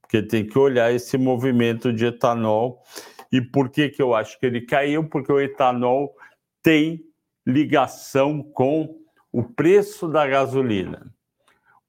[0.01, 2.84] Porque tem que olhar esse movimento de etanol.
[3.36, 5.10] E por que, que eu acho que ele caiu?
[5.10, 6.15] Porque o etanol
[6.63, 7.04] tem
[7.45, 8.98] ligação com
[9.30, 11.13] o preço da gasolina.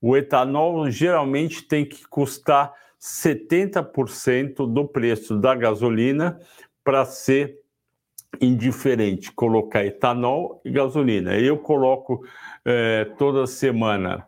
[0.01, 6.37] O etanol geralmente tem que custar 70% do preço da gasolina
[6.83, 7.61] para ser
[8.41, 11.39] indiferente colocar etanol e gasolina.
[11.39, 12.27] Eu coloco
[12.65, 14.27] é, toda semana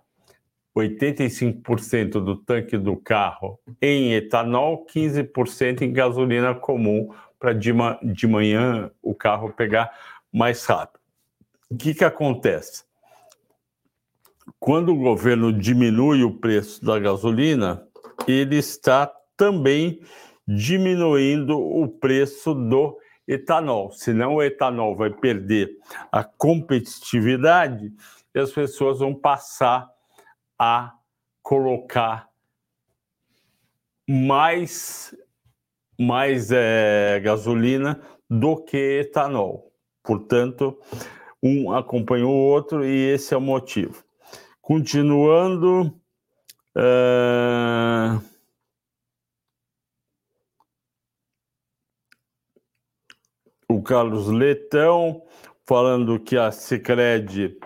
[0.79, 8.27] 85% do tanque do carro em etanol, 15% em gasolina comum, para de, ma de
[8.27, 9.91] manhã o carro pegar
[10.33, 11.01] mais rápido.
[11.71, 12.85] O que, que acontece?
[14.59, 17.87] Quando o governo diminui o preço da gasolina,
[18.27, 20.01] ele está também
[20.47, 25.71] diminuindo o preço do etanol, senão o etanol vai perder
[26.11, 27.93] a competitividade
[28.35, 29.87] e as pessoas vão passar
[30.59, 30.95] a
[31.43, 32.29] colocar
[34.09, 35.15] mais
[35.99, 38.01] mais é, gasolina
[38.31, 39.73] do que etanol.
[40.03, 40.79] Portanto,
[41.43, 44.05] um acompanha o outro e esse é o motivo.
[44.61, 45.99] Continuando.
[46.77, 48.23] Uh...
[53.71, 55.23] O Carlos Letão
[55.67, 57.59] falando que a Sicredi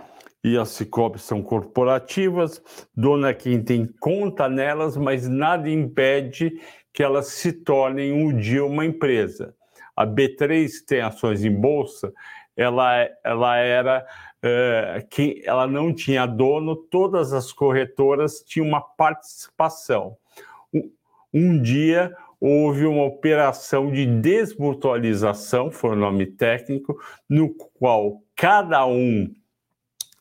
[0.44, 2.62] e a Cicobi são corporativas,
[2.96, 6.60] dona quem tem conta nelas, mas nada impede
[6.92, 9.54] que elas se tornem um dia uma empresa.
[9.96, 12.12] A B3 tem ações em bolsa,
[12.56, 14.06] ela, ela era
[14.42, 20.16] é, que ela não tinha dono, todas as corretoras tinham uma participação.
[20.74, 20.90] Um,
[21.32, 29.32] um dia houve uma operação de desmutualização, foi o nome técnico, no qual cada um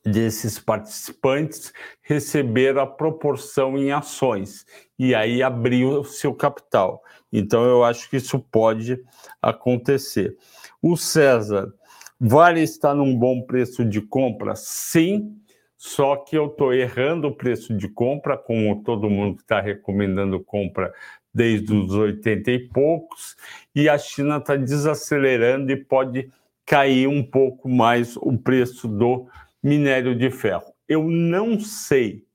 [0.04, 1.72] desses participantes
[2.02, 4.66] receberam a proporção em ações
[4.98, 7.04] e aí abriu o seu capital.
[7.32, 9.00] Então eu acho que isso pode
[9.42, 10.36] acontecer.
[10.82, 11.72] O César,
[12.20, 14.56] vale estar num bom preço de compra?
[14.56, 15.38] Sim,
[15.78, 20.94] só que eu estou errando o preço de compra, como todo mundo está recomendando compra
[21.34, 23.36] desde os 80 e poucos,
[23.74, 26.30] e a China está desacelerando e pode
[26.66, 29.28] cair um pouco mais o preço do
[29.64, 30.74] minério de ferro.
[30.88, 32.26] Eu não sei,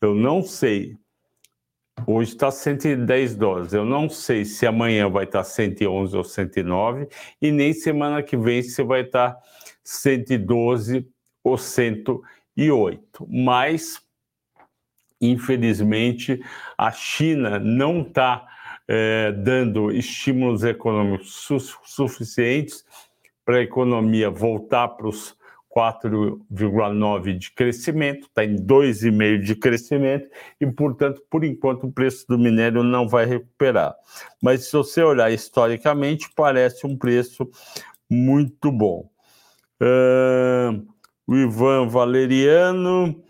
[0.00, 0.96] eu não sei.
[2.06, 3.72] Hoje está 110 dólares.
[3.72, 7.08] Eu não sei se amanhã vai estar 111 ou 109
[7.40, 9.36] e nem semana que vem se vai estar
[9.84, 11.06] 112
[11.44, 13.28] ou 108.
[13.28, 14.00] Mas,
[15.20, 16.42] infelizmente,
[16.78, 18.48] a China não está
[18.88, 22.84] é, dando estímulos econômicos su suficientes
[23.44, 25.36] para a economia voltar para os
[25.74, 30.28] 4,9 de crescimento, está em 2,5 de crescimento
[30.60, 33.94] e, portanto, por enquanto, o preço do minério não vai recuperar.
[34.42, 37.48] Mas se você olhar historicamente, parece um preço
[38.08, 39.08] muito bom.
[39.80, 40.86] Uh,
[41.26, 43.22] o Ivan Valeriano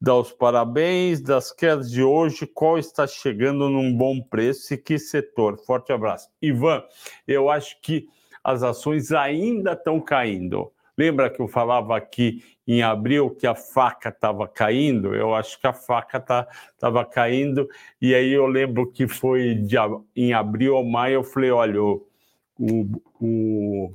[0.00, 2.46] dá os parabéns das quedas de hoje.
[2.46, 5.58] Qual está chegando num bom preço e que setor?
[5.64, 6.28] Forte abraço.
[6.40, 6.82] Ivan,
[7.28, 8.08] eu acho que
[8.42, 14.10] as ações ainda estão caindo Lembra que eu falava aqui em abril que a faca
[14.10, 15.14] estava caindo?
[15.14, 17.68] Eu acho que a faca estava tá, caindo,
[18.00, 19.76] e aí eu lembro que foi de,
[20.14, 22.06] em abril ou maio, eu falei: olha, o,
[22.58, 23.94] o, o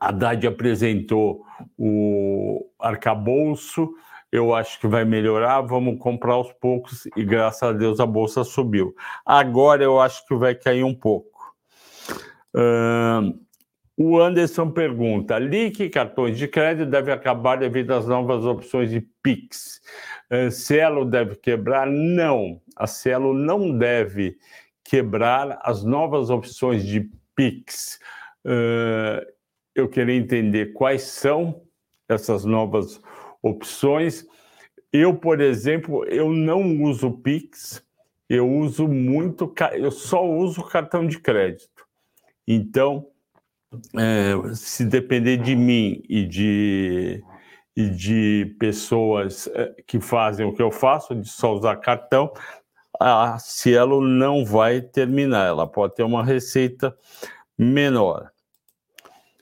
[0.00, 1.44] Haddad apresentou
[1.78, 3.94] o arcabouço,
[4.30, 8.44] eu acho que vai melhorar, vamos comprar aos poucos, e graças a Deus a bolsa
[8.44, 8.94] subiu.
[9.24, 11.54] Agora eu acho que vai cair um pouco.
[13.96, 19.80] O Anderson pergunta: LIC cartões de crédito deve acabar devido às novas opções de PIX.
[20.30, 21.86] Uh, Cielo deve quebrar?
[21.86, 22.60] Não.
[22.76, 24.36] A Cielo não deve
[24.84, 27.98] quebrar as novas opções de PIX.
[28.44, 29.26] Uh,
[29.74, 31.62] eu queria entender quais são
[32.08, 33.00] essas novas
[33.42, 34.26] opções.
[34.92, 37.84] Eu, por exemplo, eu não uso Pix,
[38.28, 41.86] eu uso muito, eu só uso cartão de crédito.
[42.46, 43.06] Então,
[43.96, 47.22] é, se depender de mim e de,
[47.76, 52.32] e de pessoas é, que fazem o que eu faço, de só usar cartão,
[52.98, 56.96] a Cielo não vai terminar, ela pode ter uma receita
[57.58, 58.30] menor.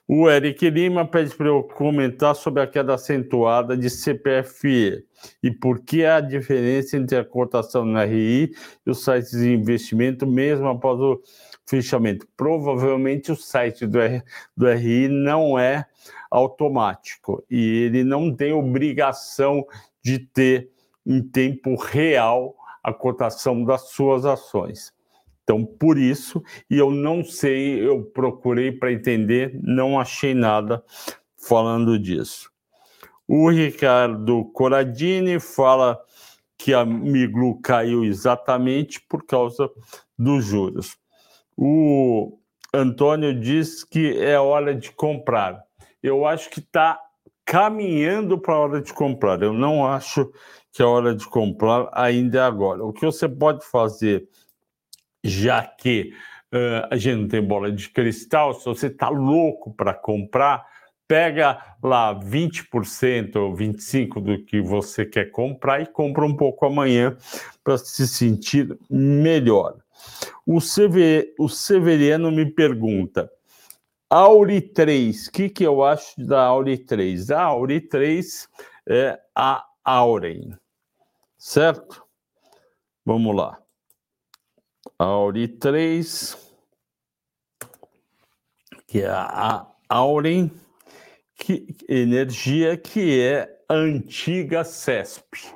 [0.06, 5.02] O Eric Lima pede para eu comentar sobre a queda acentuada de CPFE
[5.42, 8.50] e por que a diferença entre a cotação no RI
[8.86, 11.22] e os sites de investimento, mesmo após o
[11.66, 12.26] fechamento.
[12.36, 14.22] Provavelmente o site do, R,
[14.56, 15.86] do RI não é
[16.30, 19.64] automático e ele não tem obrigação
[20.02, 20.70] de ter
[21.06, 24.92] em tempo real a cotação das suas ações.
[25.42, 30.82] Então, por isso, e eu não sei, eu procurei para entender, não achei nada
[31.36, 32.50] falando disso.
[33.28, 35.98] O Ricardo Coradini fala
[36.56, 39.70] que a Miglu caiu exatamente por causa
[40.18, 40.96] dos juros.
[41.56, 42.38] O
[42.72, 45.62] Antônio diz que é hora de comprar.
[46.02, 47.00] Eu acho que está
[47.44, 49.42] caminhando para a hora de comprar.
[49.42, 50.32] Eu não acho
[50.72, 52.84] que é hora de comprar ainda agora.
[52.84, 54.28] O que você pode fazer,
[55.22, 56.12] já que
[56.52, 60.66] uh, a gente não tem bola de cristal, se você está louco para comprar,
[61.06, 67.16] pega lá 20% ou 25% do que você quer comprar e compra um pouco amanhã
[67.62, 69.83] para se sentir melhor.
[70.46, 73.30] O, Sever, o Severiano me pergunta,
[74.10, 77.30] Auri 3, o que, que eu acho da Auri 3?
[77.30, 78.48] A Auri 3
[78.88, 80.56] é a Auren,
[81.38, 82.04] certo?
[83.04, 83.60] Vamos lá.
[84.98, 86.44] Auri 3
[88.94, 90.48] que é a Auren
[91.34, 95.52] que, Energia, que é a antiga CESP.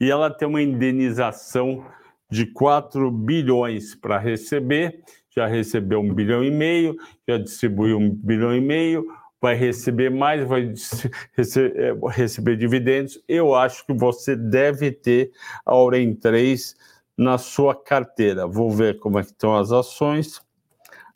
[0.00, 1.84] E ela tem uma indenização
[2.30, 5.02] de 4 bilhões para receber,
[5.34, 9.06] já recebeu um bilhão e meio, já distribuiu um bilhão e meio,
[9.40, 10.72] vai receber mais, vai
[11.38, 13.22] é, receber dividendos.
[13.28, 15.30] Eu acho que você deve ter
[15.64, 16.76] a Auren 3
[17.16, 18.46] na sua carteira.
[18.46, 20.40] Vou ver como é que estão as ações.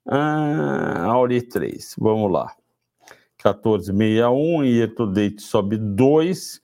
[0.07, 2.55] Ah, Auri 3, vamos lá.
[3.45, 6.61] 1461, year to date sobe 2.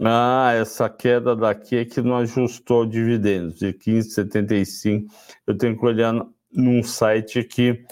[0.00, 5.06] Ah, essa queda daqui é que não ajustou dividendos, de 15,75.
[5.46, 6.14] Eu tenho que olhar
[6.50, 7.84] num site que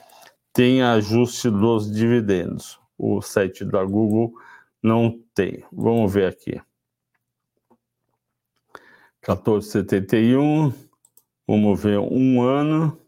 [0.52, 2.80] tem ajuste dos dividendos.
[2.96, 4.32] O site da Google
[4.82, 5.64] não tem.
[5.72, 6.60] Vamos ver aqui.
[9.22, 10.72] 14,71.
[11.46, 12.98] Vamos ver um ano.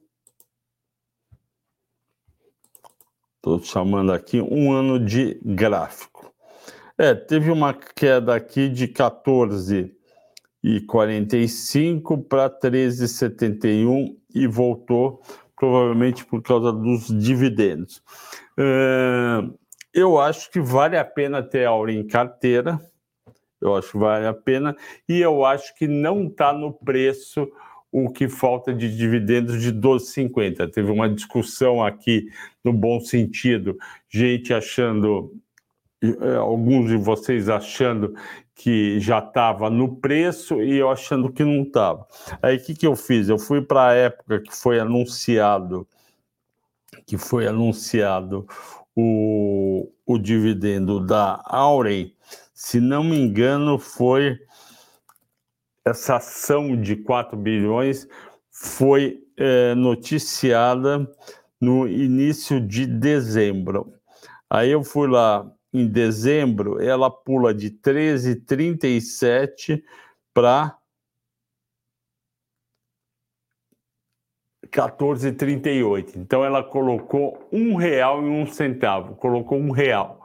[3.36, 6.11] Estou chamando aqui um ano de gráfico.
[7.02, 9.92] É, teve uma queda aqui de 14
[10.62, 15.20] e 45 para 13,71 e voltou
[15.56, 18.00] provavelmente por causa dos dividendos.
[18.56, 19.52] Uh,
[19.92, 22.78] eu acho que vale a pena ter a Aura em carteira,
[23.60, 24.76] eu acho que vale a pena,
[25.08, 27.50] e eu acho que não está no preço
[27.90, 30.70] o que falta de dividendos de 12,50.
[30.70, 32.28] Teve uma discussão aqui
[32.62, 33.76] no bom sentido,
[34.08, 35.34] gente achando,
[36.40, 38.14] alguns de vocês achando
[38.54, 42.06] que já estava no preço e eu achando que não estava.
[42.42, 43.28] Aí o que, que eu fiz?
[43.28, 45.86] Eu fui para a época que foi anunciado,
[47.06, 48.46] que foi anunciado
[48.94, 52.14] o, o dividendo da Aurey,
[52.52, 54.38] se não me engano, foi
[55.84, 58.06] essa ação de 4 bilhões
[58.52, 61.10] foi é, noticiada
[61.60, 63.92] no início de dezembro.
[64.48, 69.82] Aí eu fui lá em dezembro, ela pula de 13,37
[70.34, 70.76] para
[74.66, 76.16] 14,38.
[76.16, 80.22] Então ela colocou um real e um centavo, colocou um real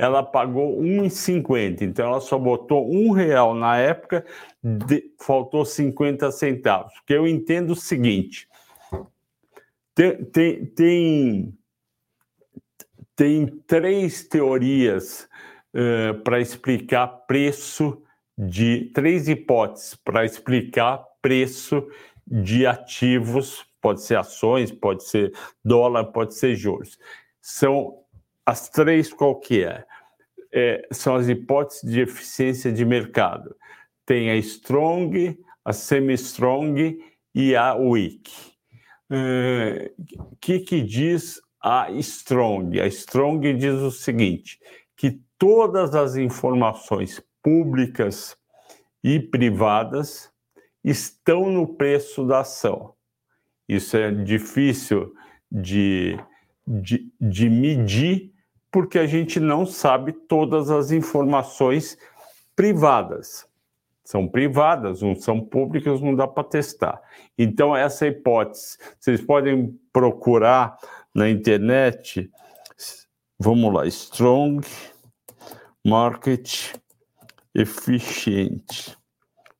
[0.00, 1.82] ela pagou 1,50.
[1.82, 4.24] Então ela só botou um real na época,
[4.64, 6.94] de, faltou 50 centavos.
[6.94, 8.48] Porque eu entendo o seguinte:
[9.94, 11.58] tem, tem, tem,
[13.20, 15.28] tem três teorias
[15.74, 18.02] uh, para explicar preço
[18.38, 21.86] de três hipóteses para explicar preço
[22.26, 26.98] de ativos, pode ser ações, pode ser dólar, pode ser juros.
[27.42, 27.98] São
[28.46, 29.84] as três qual que é?
[30.50, 30.88] é?
[30.90, 33.54] São as hipóteses de eficiência de mercado.
[34.06, 36.98] Tem a strong, a semi-strong
[37.34, 38.32] e a weak.
[39.10, 39.92] O é,
[40.40, 42.80] que, que diz a strong?
[42.80, 44.58] A strong diz o seguinte,
[44.96, 48.36] que todas as informações públicas
[49.02, 50.30] e privadas
[50.84, 52.94] estão no preço da ação.
[53.68, 55.12] Isso é difícil
[55.50, 56.18] de
[56.70, 58.32] de, de medir,
[58.70, 61.98] porque a gente não sabe todas as informações
[62.54, 63.48] privadas.
[64.04, 67.00] São privadas, não são públicas, não dá para testar.
[67.36, 70.78] Então, essa hipótese, vocês podem procurar
[71.14, 72.30] na internet,
[73.38, 74.66] vamos lá, Strong
[75.84, 76.74] Market
[77.54, 78.96] Efficient.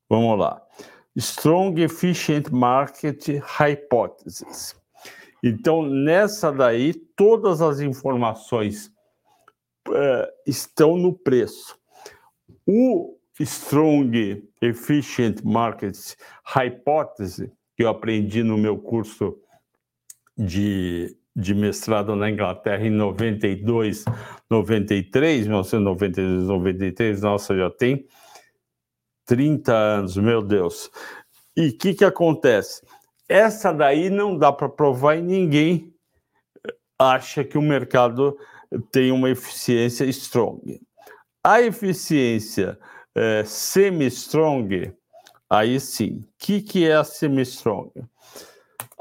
[0.09, 0.61] Vamos lá.
[1.15, 4.75] Strong Efficient Market Hypothesis.
[5.43, 8.91] Então, nessa daí, todas as informações
[9.87, 11.77] uh, estão no preço.
[12.65, 15.97] O Strong Efficient Market
[16.45, 19.37] Hypothesis, que eu aprendi no meu curso
[20.37, 24.05] de, de mestrado na Inglaterra em 92,
[24.49, 28.05] 93, 1992, 93, nossa, já tem
[29.25, 30.89] 30 anos, meu Deus.
[31.55, 32.81] E o que, que acontece?
[33.29, 35.93] Essa daí não dá para provar e ninguém
[36.99, 38.37] acha que o mercado
[38.91, 40.81] tem uma eficiência strong.
[41.43, 42.77] A eficiência
[43.15, 44.93] é, semi-strong,
[45.49, 46.19] aí sim.
[46.19, 47.91] O que, que é a semi-strong?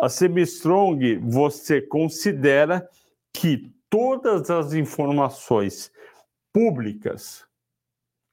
[0.01, 2.89] A semi-strong, você considera
[3.35, 5.93] que todas as informações
[6.53, 7.47] públicas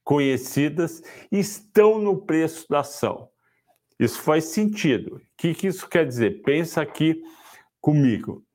[0.03, 3.29] conhecidas estão no preço da ação.
[3.99, 5.17] Isso faz sentido.
[5.17, 6.41] O que, que isso quer dizer?
[6.43, 7.21] Pensa aqui
[7.81, 8.45] comigo.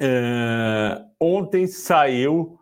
[0.00, 2.58] É, ontem saiu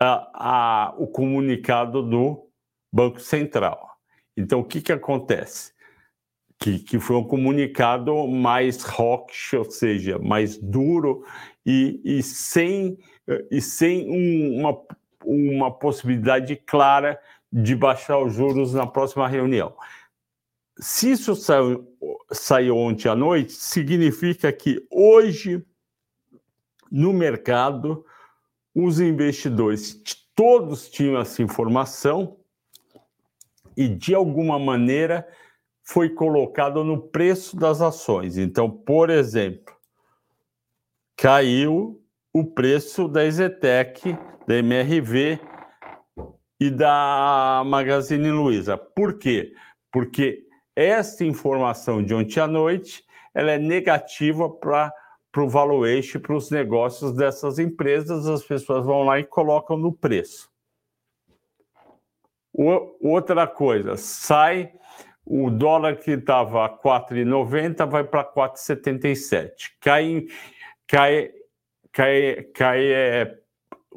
[0.00, 2.48] a, a, o comunicado do
[2.92, 3.98] Banco Central.
[4.36, 5.72] Então, o que, que acontece?
[6.58, 11.24] Que, que foi um comunicado mais rock, ou seja, mais duro
[11.64, 12.98] e, e sem,
[13.50, 14.82] e sem um, uma,
[15.24, 17.20] uma possibilidade clara
[17.52, 19.74] de baixar os juros na próxima reunião.
[20.78, 21.86] Se isso saiu,
[22.30, 25.64] saiu ontem à noite, significa que hoje,
[26.90, 28.04] no mercado,
[28.74, 29.94] os investidores
[30.34, 32.36] todos tinham essa informação
[33.74, 35.26] e, de alguma maneira,
[35.86, 38.36] foi colocado no preço das ações.
[38.36, 39.72] Então, por exemplo,
[41.16, 42.02] caiu
[42.34, 45.38] o preço da Ezetec, da MRV
[46.60, 48.76] e da Magazine Luiza.
[48.76, 49.54] Por quê?
[49.92, 54.92] Porque essa informação de ontem à noite ela é negativa para
[55.38, 60.50] o valuation, para os negócios dessas empresas, as pessoas vão lá e colocam no preço.
[62.52, 64.72] O, outra coisa, sai
[65.26, 69.50] o dólar que estava a 4,90 vai para 4,77.
[69.80, 70.26] Cai,
[70.86, 71.30] cai,
[71.92, 73.38] cai, cai é,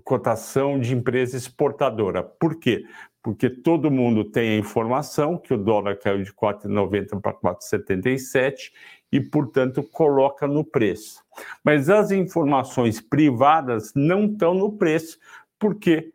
[0.04, 2.24] cotação de empresa exportadora.
[2.24, 2.84] Por quê?
[3.22, 8.72] Porque todo mundo tem a informação que o dólar caiu de 4,90 para 4,77
[9.12, 11.24] e, portanto, coloca no preço.
[11.64, 15.20] Mas as informações privadas não estão no preço,
[15.60, 16.12] porque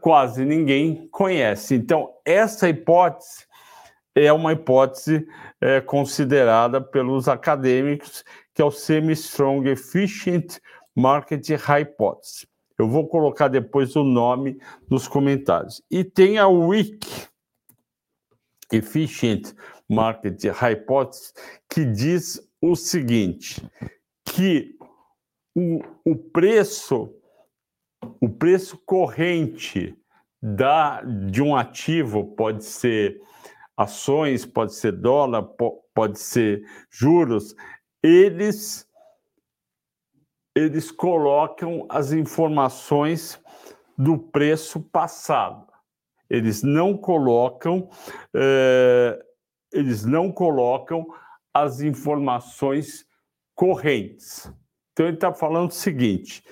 [0.00, 1.74] quase ninguém conhece.
[1.74, 3.49] Então, essa hipótese
[4.24, 5.26] é uma hipótese
[5.60, 10.58] é, considerada pelos acadêmicos, que é o Semi-Strong Efficient
[10.94, 12.46] Market Hypothesis.
[12.78, 14.58] Eu vou colocar depois o nome
[14.88, 15.82] nos comentários.
[15.90, 17.06] E tem a Weak
[18.72, 19.52] Efficient
[19.88, 21.34] Market Hypothesis,
[21.68, 23.62] que diz o seguinte,
[24.24, 24.76] que
[25.54, 27.14] o, o preço
[28.20, 29.94] o preço corrente
[30.42, 33.20] da, de um ativo pode ser
[33.80, 35.42] ações, pode ser dólar,
[35.94, 37.54] pode ser juros,
[38.02, 38.86] eles
[40.54, 43.40] eles colocam as informações
[43.96, 45.66] do preço passado.
[46.28, 47.88] Eles não colocam
[48.34, 49.18] eh,
[49.72, 51.06] eles não colocam
[51.54, 53.06] as informações
[53.54, 54.52] correntes.
[54.92, 56.44] Então ele está falando o seguinte,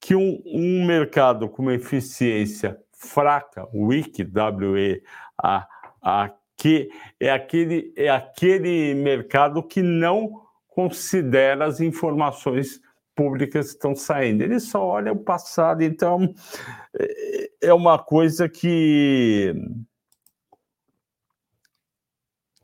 [0.00, 5.66] que um, um mercado com uma eficiência fraca, weak, W-E-A-A
[6.56, 6.88] que
[7.20, 12.80] é aquele, é aquele mercado que não considera as informações
[13.14, 14.42] públicas que estão saindo.
[14.42, 15.82] Ele só olha o passado.
[15.82, 16.32] Então,
[17.60, 19.54] é uma coisa que.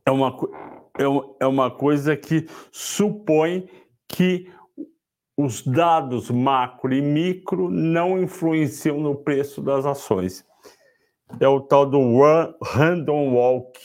[0.04, 0.36] É uma,
[1.40, 3.68] é uma coisa que supõe
[4.08, 4.52] que
[5.36, 10.44] os dados macro e micro não influenciam no preço das ações
[11.40, 12.00] é o tal do
[12.62, 13.78] Random Walk,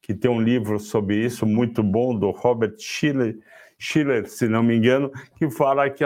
[0.00, 3.36] que tem um livro sobre isso muito bom, do Robert Schiller,
[3.78, 6.04] Schiller se não me engano, que fala que,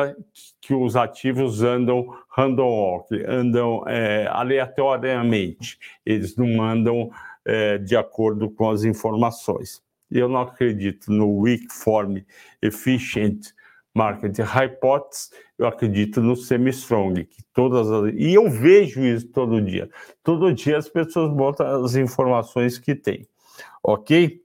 [0.61, 7.11] que os ativos andam random walk, andam é, aleatoriamente, eles não andam
[7.45, 9.83] é, de acordo com as informações.
[10.11, 12.19] Eu não acredito no weak form
[12.63, 13.49] efficient
[13.97, 18.13] market hypothesis, eu acredito no semi-strong, que todas as...
[18.15, 19.89] e eu vejo isso todo dia.
[20.23, 23.27] Todo dia as pessoas botam as informações que têm,
[23.83, 24.39] ok?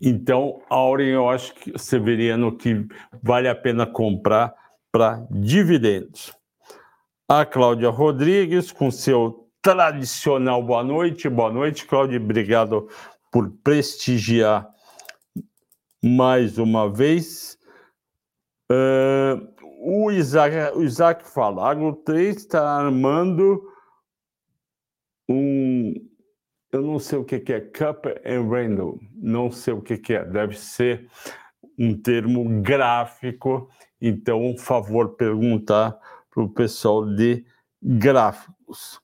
[0.00, 2.84] Então, Auren, eu acho que Severiano que
[3.22, 4.54] vale a pena comprar
[4.90, 6.32] para dividendos.
[7.28, 11.28] A Cláudia Rodrigues, com seu tradicional boa noite.
[11.28, 12.18] Boa noite, Cláudia.
[12.18, 12.88] Obrigado
[13.30, 14.68] por prestigiar
[16.02, 17.59] mais uma vez.
[18.70, 19.48] Uh,
[19.82, 23.62] o, Isaac, o Isaac fala: Agro 3 está armando
[25.28, 25.94] um.
[26.72, 30.14] Eu não sei o que, que é Cup and Random, não sei o que, que
[30.14, 31.10] é, deve ser
[31.76, 33.68] um termo gráfico,
[34.00, 35.98] então, favor perguntar
[36.30, 37.44] para o pessoal de
[37.82, 39.00] gráficos.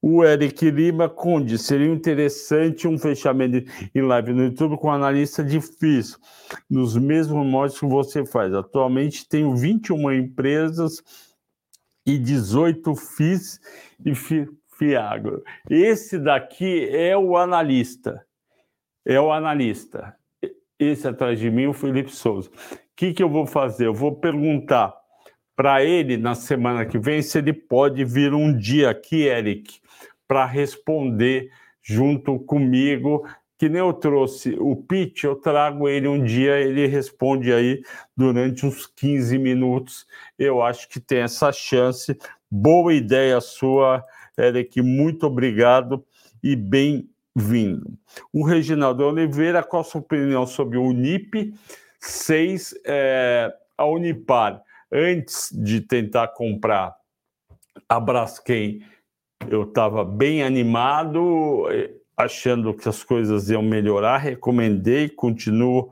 [0.00, 6.18] O Eric Lima Conde, seria interessante um fechamento em live no YouTube com analista difícil,
[6.70, 8.54] nos mesmos modos que você faz.
[8.54, 11.02] Atualmente tenho 21 empresas
[12.06, 13.60] e 18 FIS
[14.06, 14.14] e
[14.78, 15.42] FIAGRO.
[15.68, 18.24] Esse daqui é o analista.
[19.04, 20.14] É o analista.
[20.78, 22.48] Esse atrás de mim, o Felipe Souza.
[22.50, 23.86] O que, que eu vou fazer?
[23.86, 24.94] Eu vou perguntar
[25.56, 29.80] para ele na semana que vem se ele pode vir um dia aqui, Eric,
[30.28, 31.50] para responder
[31.82, 33.26] junto comigo.
[33.58, 37.82] Que nem eu trouxe o pitch, eu trago ele um dia, ele responde aí
[38.16, 40.06] durante uns 15 minutos.
[40.38, 42.16] Eu acho que tem essa chance.
[42.48, 44.04] Boa ideia sua,
[44.38, 46.04] Eric, muito obrigado
[46.40, 47.98] e bem vindo.
[48.32, 51.52] O Reginaldo Oliveira, qual a sua opinião sobre o Unip
[51.98, 54.62] 6, é, a Unipar?
[54.90, 56.96] Antes de tentar comprar
[57.88, 58.82] a Braskem,
[59.46, 61.66] eu estava bem animado,
[62.16, 65.90] achando que as coisas iam melhorar, recomendei, continuo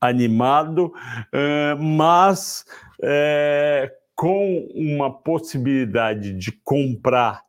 [0.00, 0.92] animado,
[1.32, 2.64] uh, mas
[3.00, 7.42] uh, com uma possibilidade de comprar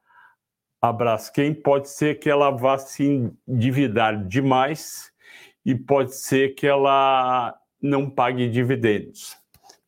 [0.82, 5.12] a Braskem, pode ser que ela vá se endividar demais
[5.66, 9.36] e pode ser que ela não pague dividendos.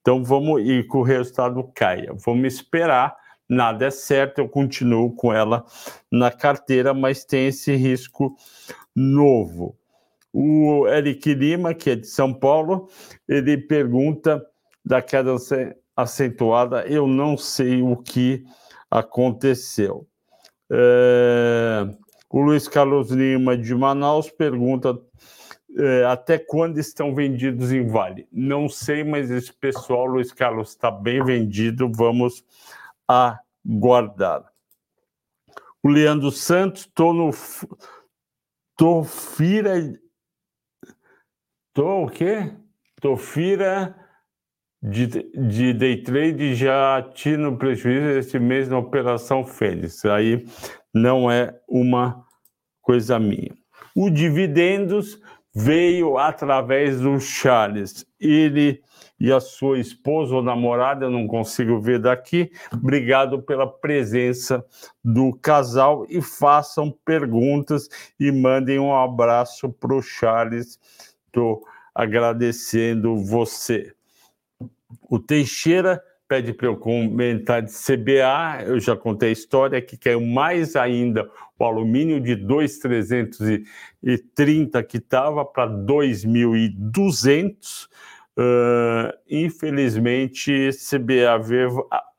[0.02, 2.14] Então vamos ir que o resultado caia.
[2.26, 3.16] Vamos esperar
[3.50, 5.66] nada é certo, eu continuo com ela
[6.12, 8.36] na carteira, mas tem esse risco
[8.96, 9.78] novo.
[10.34, 12.90] O Eric Lima, que é de São Paulo,
[13.28, 14.46] ele pergunta
[14.84, 15.36] da queda
[15.96, 18.44] acentuada, eu não sei o que
[18.90, 20.08] aconteceu.
[20.72, 21.88] É...
[22.30, 25.00] O Luiz Carlos Lima, de Manaus, pergunta
[25.80, 28.28] é, até quando estão vendidos em Vale?
[28.32, 31.92] Não sei, mas esse pessoal, Luiz Carlos, está bem vendido.
[31.94, 32.44] Vamos
[33.08, 34.46] aguardar.
[35.84, 37.32] O Leandro Santos, estou no.
[38.76, 39.74] Tofira.
[41.74, 42.54] Tô o quê?
[43.00, 43.96] Tofira
[44.82, 50.06] de, de day trade já tinha prejuízo esse mês na Operação Fênix.
[50.06, 50.46] Aí
[50.94, 52.26] não é uma
[52.82, 53.56] coisa minha.
[53.96, 55.20] O dividendos
[55.56, 58.06] veio através do Charles.
[58.20, 58.84] Ele
[59.20, 62.52] e a sua esposa ou namorada, eu não consigo ver daqui.
[62.72, 64.64] Obrigado pela presença
[65.04, 67.90] do casal e façam perguntas
[68.20, 70.80] e mandem um abraço para o Charles.
[71.26, 71.64] Estou
[71.94, 73.94] agradecendo você.
[75.10, 80.20] O Teixeira pede para eu comentar de CBA, eu já contei a história que caiu
[80.20, 87.88] mais ainda o alumínio de 2,330 que estava para 2.200
[88.38, 91.70] Uh, infelizmente, CBAV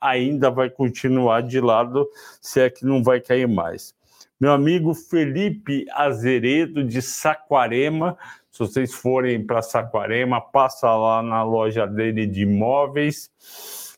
[0.01, 2.09] ainda vai continuar de lado,
[2.41, 3.95] se é que não vai cair mais.
[4.41, 8.19] Meu amigo Felipe Azeredo, de Saquarema,
[8.51, 13.31] se vocês forem para Saquarema, passa lá na loja dele de imóveis.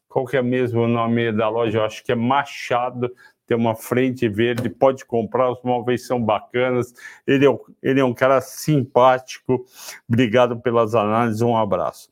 [0.07, 1.79] Qual que é mesmo o nome da loja?
[1.79, 3.11] Eu acho que é Machado
[3.51, 6.94] tem uma frente verde, pode comprar, os móveis são bacanas.
[7.26, 9.66] Ele é, ele é um cara simpático.
[10.09, 12.09] Obrigado pelas análises, um abraço.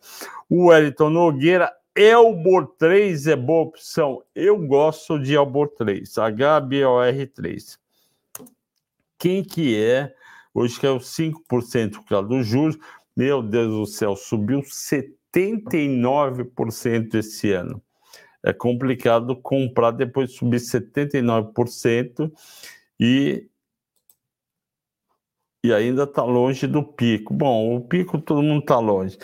[0.51, 4.21] O Wellington Nogueira, Elbor 3 é boa opção.
[4.35, 7.79] Eu gosto de Elbor 3, HBOR3.
[9.17, 10.13] Quem que é?
[10.53, 12.77] Hoje que é o 5% por causa dos juros.
[13.17, 17.81] Meu Deus do céu, subiu 79% esse ano
[18.45, 22.33] é complicado comprar depois de subir 79%
[22.99, 23.49] e,
[25.65, 27.35] e ainda está longe do pico.
[27.35, 29.19] Bom, o pico todo mundo está longe.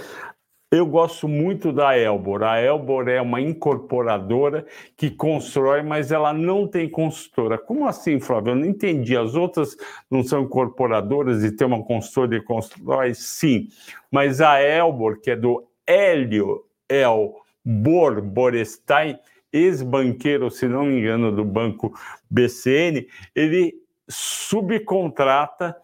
[0.70, 2.42] Eu gosto muito da Elbor.
[2.42, 7.56] A Elbor é uma incorporadora que constrói, mas ela não tem construtora.
[7.56, 8.50] Como assim, Flávio?
[8.50, 9.16] Eu não entendi.
[9.16, 9.76] As outras
[10.10, 13.14] não são incorporadoras e tem uma construtora e constrói?
[13.14, 13.68] Sim.
[14.10, 19.18] Mas a Elbor, que é do Hélio El Bor Borestein,
[19.52, 21.96] ex-banqueiro, se não me engano, do banco
[22.28, 23.74] BCN, ele
[24.08, 25.76] subcontrata,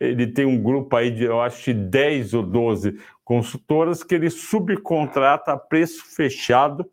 [0.00, 4.30] ele tem um grupo aí de, eu acho, de 10 ou 12 consultoras que ele
[4.30, 6.88] subcontrata a preço fechado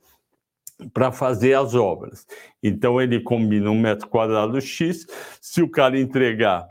[0.94, 2.26] para fazer as obras.
[2.64, 5.06] Então ele combina um metro quadrado X,
[5.42, 6.68] se o cara entregar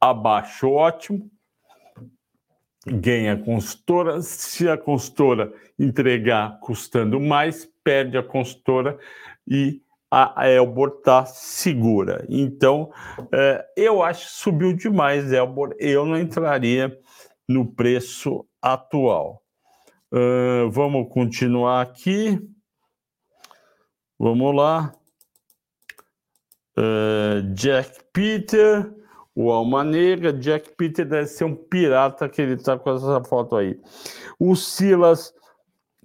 [0.00, 1.30] abaixo, ótimo,
[2.86, 4.20] ganha a consultora.
[4.20, 8.98] Se a consultora entregar custando mais, perde a consultora
[9.46, 12.24] e a Elbor está segura.
[12.28, 12.92] Então,
[13.32, 15.74] é, eu acho que subiu demais, Elbor.
[15.78, 16.96] Eu não entraria
[17.48, 19.42] no preço atual.
[20.12, 22.38] Uh, vamos continuar aqui.
[24.16, 24.94] Vamos lá.
[26.78, 29.03] Uh, Jack Peter.
[29.34, 33.56] O Alma Negra, Jack Peter deve ser um pirata que ele está com essa foto
[33.56, 33.78] aí.
[34.38, 35.34] O Silas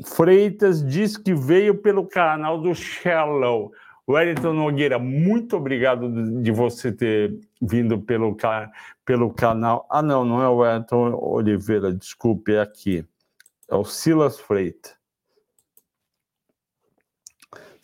[0.03, 3.71] Freitas diz que veio pelo canal do Shallow.
[4.09, 8.36] Wellington Nogueira, muito obrigado de você ter vindo pelo,
[9.05, 9.86] pelo canal.
[9.88, 13.05] Ah, não, não é o Wellington Oliveira, desculpe, é aqui.
[13.69, 14.99] É o Silas Freitas.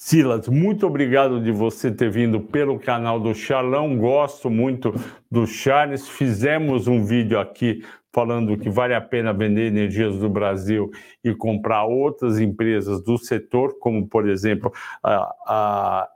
[0.07, 3.97] Silas, muito obrigado de você ter vindo pelo canal do Charlão.
[3.97, 4.93] Gosto muito
[5.31, 6.07] do Charles.
[6.07, 7.83] Fizemos um vídeo aqui
[8.13, 10.91] falando que vale a pena vender energias do Brasil
[11.23, 14.71] e comprar outras empresas do setor, como por exemplo
[15.03, 16.09] a, a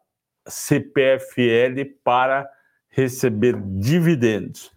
[0.48, 2.48] CPFL para
[2.90, 4.72] receber dividendos.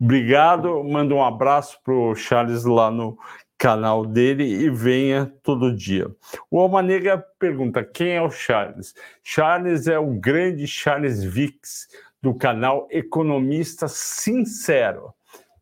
[0.00, 3.16] Obrigado, mando um abraço para o Charles lá no
[3.62, 6.10] canal dele e venha todo dia.
[6.50, 8.92] O Alma Negra pergunta: quem é o Charles?
[9.22, 11.86] Charles é o grande Charles Vix
[12.20, 15.14] do canal Economista Sincero.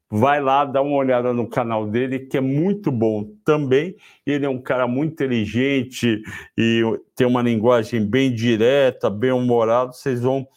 [0.08, 3.94] Vai lá, dá uma olhada no canal dele, que é muito bom também.
[4.24, 6.22] Ele é um cara muito inteligente
[6.56, 6.82] e
[7.14, 9.92] tem uma linguagem bem direta, bem humorado.
[9.92, 10.48] Vocês vão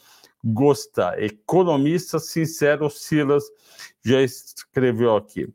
[0.41, 1.21] gostar.
[1.21, 3.43] Economista Sincero Silas
[4.01, 5.53] já escreveu aqui.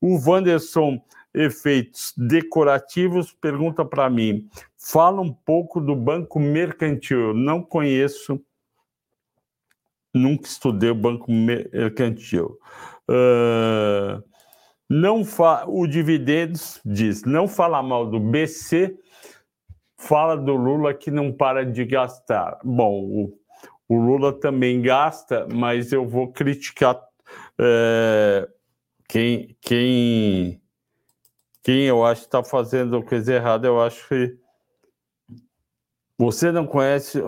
[0.00, 1.00] O Wanderson
[1.38, 7.28] efeitos decorativos, pergunta para mim, fala um pouco do Banco Mercantil.
[7.28, 8.40] Eu não conheço,
[10.12, 12.58] nunca estudei o Banco Mercantil.
[13.08, 14.22] Uh,
[14.90, 18.98] não fa o dividendos diz, não fala mal do BC,
[19.96, 22.58] fala do Lula que não para de gastar.
[22.64, 23.38] Bom, o,
[23.88, 28.48] o Lula também gasta, mas eu vou criticar uh,
[29.08, 30.60] quem, quem
[31.68, 34.34] quem eu acho que está fazendo coisa errada, eu acho que
[36.16, 37.22] você não conhece.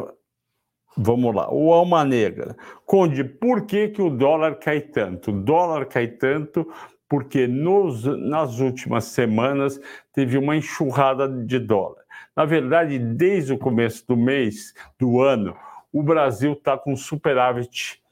[0.97, 2.57] Vamos lá, o Alma Negra.
[2.87, 5.31] Conde, por que, que o dólar cai tanto?
[5.31, 6.67] O dólar cai tanto
[7.07, 9.79] porque nos, nas últimas semanas
[10.11, 12.03] teve uma enxurrada de dólar.
[12.35, 15.55] Na verdade, desde o começo do mês, do ano,
[15.93, 18.03] o Brasil está com superávit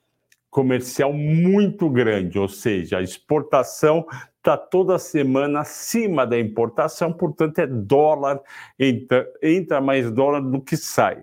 [0.50, 4.06] comercial muito grande, ou seja, a exportação
[4.48, 8.40] está toda semana acima da importação, portanto é dólar,
[8.78, 11.22] entra, entra mais dólar do que sai.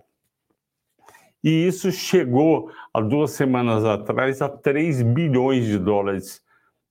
[1.44, 6.44] E isso chegou há duas semanas atrás a 3 bilhões de dólares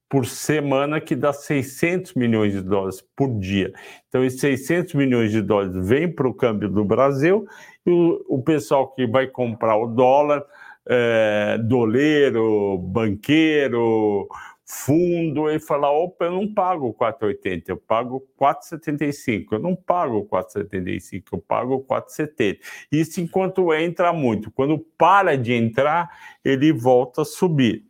[0.08, 3.72] por semana, que dá 600 milhões de dólares por dia.
[4.08, 7.46] Então, esses 600 milhões de dólares vêm para o câmbio do Brasil
[7.86, 10.44] e o, o pessoal que vai comprar o dólar,
[10.86, 14.28] é, doleiro, banqueiro,
[14.66, 21.24] fundo e falar, opa, eu não pago 4,80, eu pago 4,75, eu não pago 4,75,
[21.32, 22.58] eu pago 4,70.
[22.90, 24.50] Isso enquanto entra muito.
[24.50, 26.10] Quando para de entrar,
[26.42, 27.84] ele volta a subir.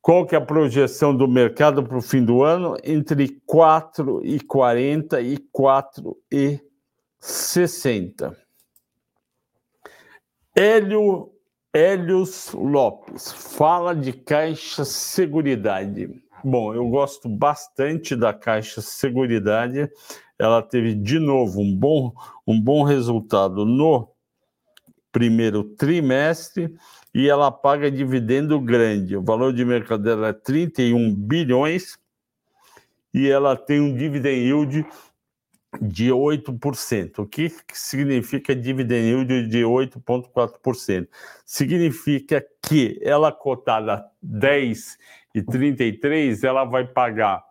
[0.00, 2.78] Qual que é a projeção do mercado para o fim do ano?
[2.82, 8.34] Entre 4,40 e 4,60.
[10.54, 11.35] Hélio
[11.76, 16.08] Hélios Lopes fala de Caixa Seguridade.
[16.42, 19.86] Bom, eu gosto bastante da Caixa Seguridade.
[20.38, 22.14] Ela teve de novo um bom,
[22.46, 24.08] um bom resultado no
[25.12, 26.74] primeiro trimestre
[27.14, 29.14] e ela paga dividendo grande.
[29.14, 31.98] O valor de mercado dela é 31 bilhões
[33.12, 34.86] e ela tem um dividend yield
[35.80, 37.18] de 8%.
[37.18, 41.08] O que significa dividend yield de 8,4%?
[41.44, 47.44] Significa que ela cotada 10,33, ela vai pagar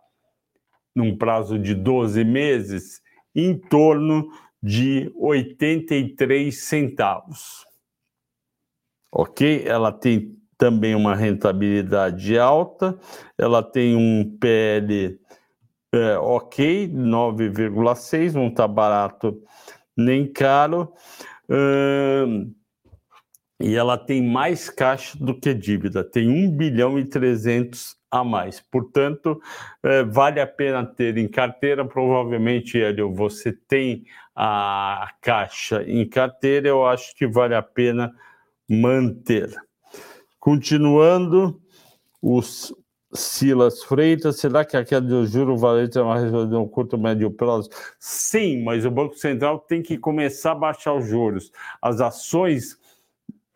[0.94, 3.02] num prazo de 12 meses
[3.34, 4.30] em torno
[4.62, 7.66] de 83 centavos.
[9.12, 9.62] OK?
[9.66, 12.98] Ela tem também uma rentabilidade alta,
[13.36, 15.20] ela tem um PL
[15.96, 19.42] é, ok, 9,6, não está barato
[19.96, 20.92] nem caro.
[21.48, 22.52] Hum,
[23.58, 28.60] e ela tem mais caixa do que dívida, tem 1 bilhão e 300 a mais.
[28.60, 29.40] Portanto,
[29.82, 31.84] é, vale a pena ter em carteira.
[31.84, 38.12] Provavelmente, Hélio, você tem a caixa em carteira, eu acho que vale a pena
[38.68, 39.50] manter.
[40.38, 41.60] Continuando,
[42.20, 42.74] os
[43.16, 47.68] Silas Freitas, será que a queda do juro valente é uma resolução curto médio prazo?
[47.98, 51.50] Sim, mas o Banco Central tem que começar a baixar os juros.
[51.80, 52.78] As ações,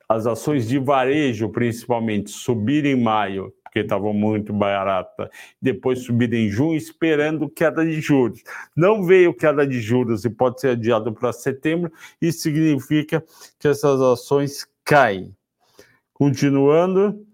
[0.09, 5.31] as ações de varejo, principalmente, subirem em maio, porque estavam muito barata,
[5.63, 8.43] depois subir em junho, esperando queda de juros.
[8.75, 13.25] Não veio queda de juros e pode ser adiado para setembro, isso significa
[13.59, 15.33] que essas ações caem.
[16.13, 17.30] Continuando.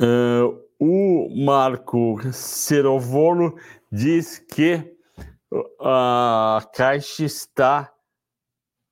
[0.00, 3.56] Uh, o Marco Cerovolo
[3.92, 4.96] diz que
[5.78, 7.92] a caixa está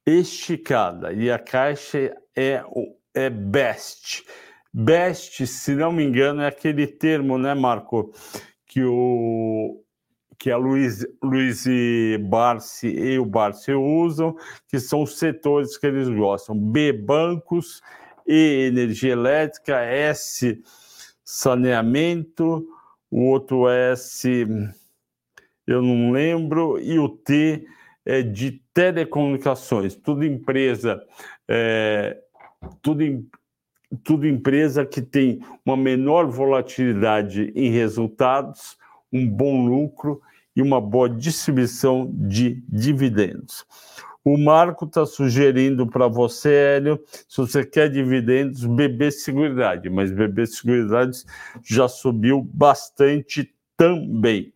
[0.04, 2.62] esticada e a caixa é,
[3.14, 4.24] é best.
[4.72, 8.12] Best, se não me engano, é aquele termo, né, Marco,
[8.66, 9.82] que o
[10.38, 11.64] que a Luiz, Luiz
[12.28, 14.36] Barsi e o Barsi usam,
[14.68, 16.56] que são os setores que eles gostam.
[16.56, 17.82] B, bancos,
[18.24, 20.62] E, energia elétrica, S,
[21.30, 22.66] saneamento,
[23.10, 24.46] o outro S
[25.66, 27.66] eu não lembro, e o T
[28.06, 31.04] é de telecomunicações, tudo empresa
[31.46, 32.16] é,
[32.80, 33.02] tudo,
[34.02, 38.78] tudo empresa que tem uma menor volatilidade em resultados,
[39.12, 40.22] um bom lucro
[40.56, 43.66] e uma boa distribuição de dividendos.
[44.24, 50.46] O Marco está sugerindo para você, Hélio, se você quer dividendos, BB Seguridade, mas BB
[50.46, 51.24] Seguridade
[51.64, 54.52] já subiu bastante também.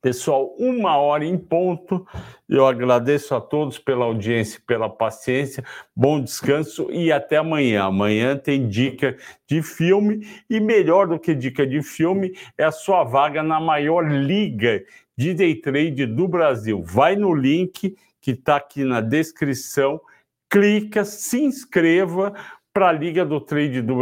[0.00, 2.06] Pessoal, uma hora em ponto.
[2.48, 5.64] Eu agradeço a todos pela audiência, pela paciência.
[5.94, 7.84] Bom descanso e até amanhã.
[7.84, 13.02] Amanhã tem dica de filme e melhor do que dica de filme é a sua
[13.02, 14.84] vaga na maior liga
[15.18, 16.80] de day trade do Brasil.
[16.80, 20.00] Vai no link que está aqui na descrição,
[20.48, 22.32] clica, se inscreva
[22.72, 23.98] para a Liga do Trade do,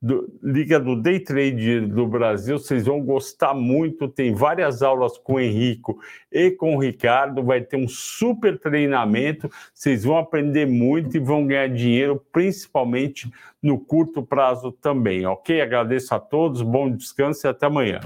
[0.00, 4.08] do, Liga do Day Trade do Brasil, vocês vão gostar muito.
[4.08, 5.98] Tem várias aulas com o Henrico
[6.32, 7.44] e com o Ricardo.
[7.44, 9.50] Vai ter um super treinamento.
[9.74, 13.30] Vocês vão aprender muito e vão ganhar dinheiro, principalmente
[13.62, 15.60] no curto prazo também, ok?
[15.60, 18.00] Agradeço a todos, bom descanso e até amanhã.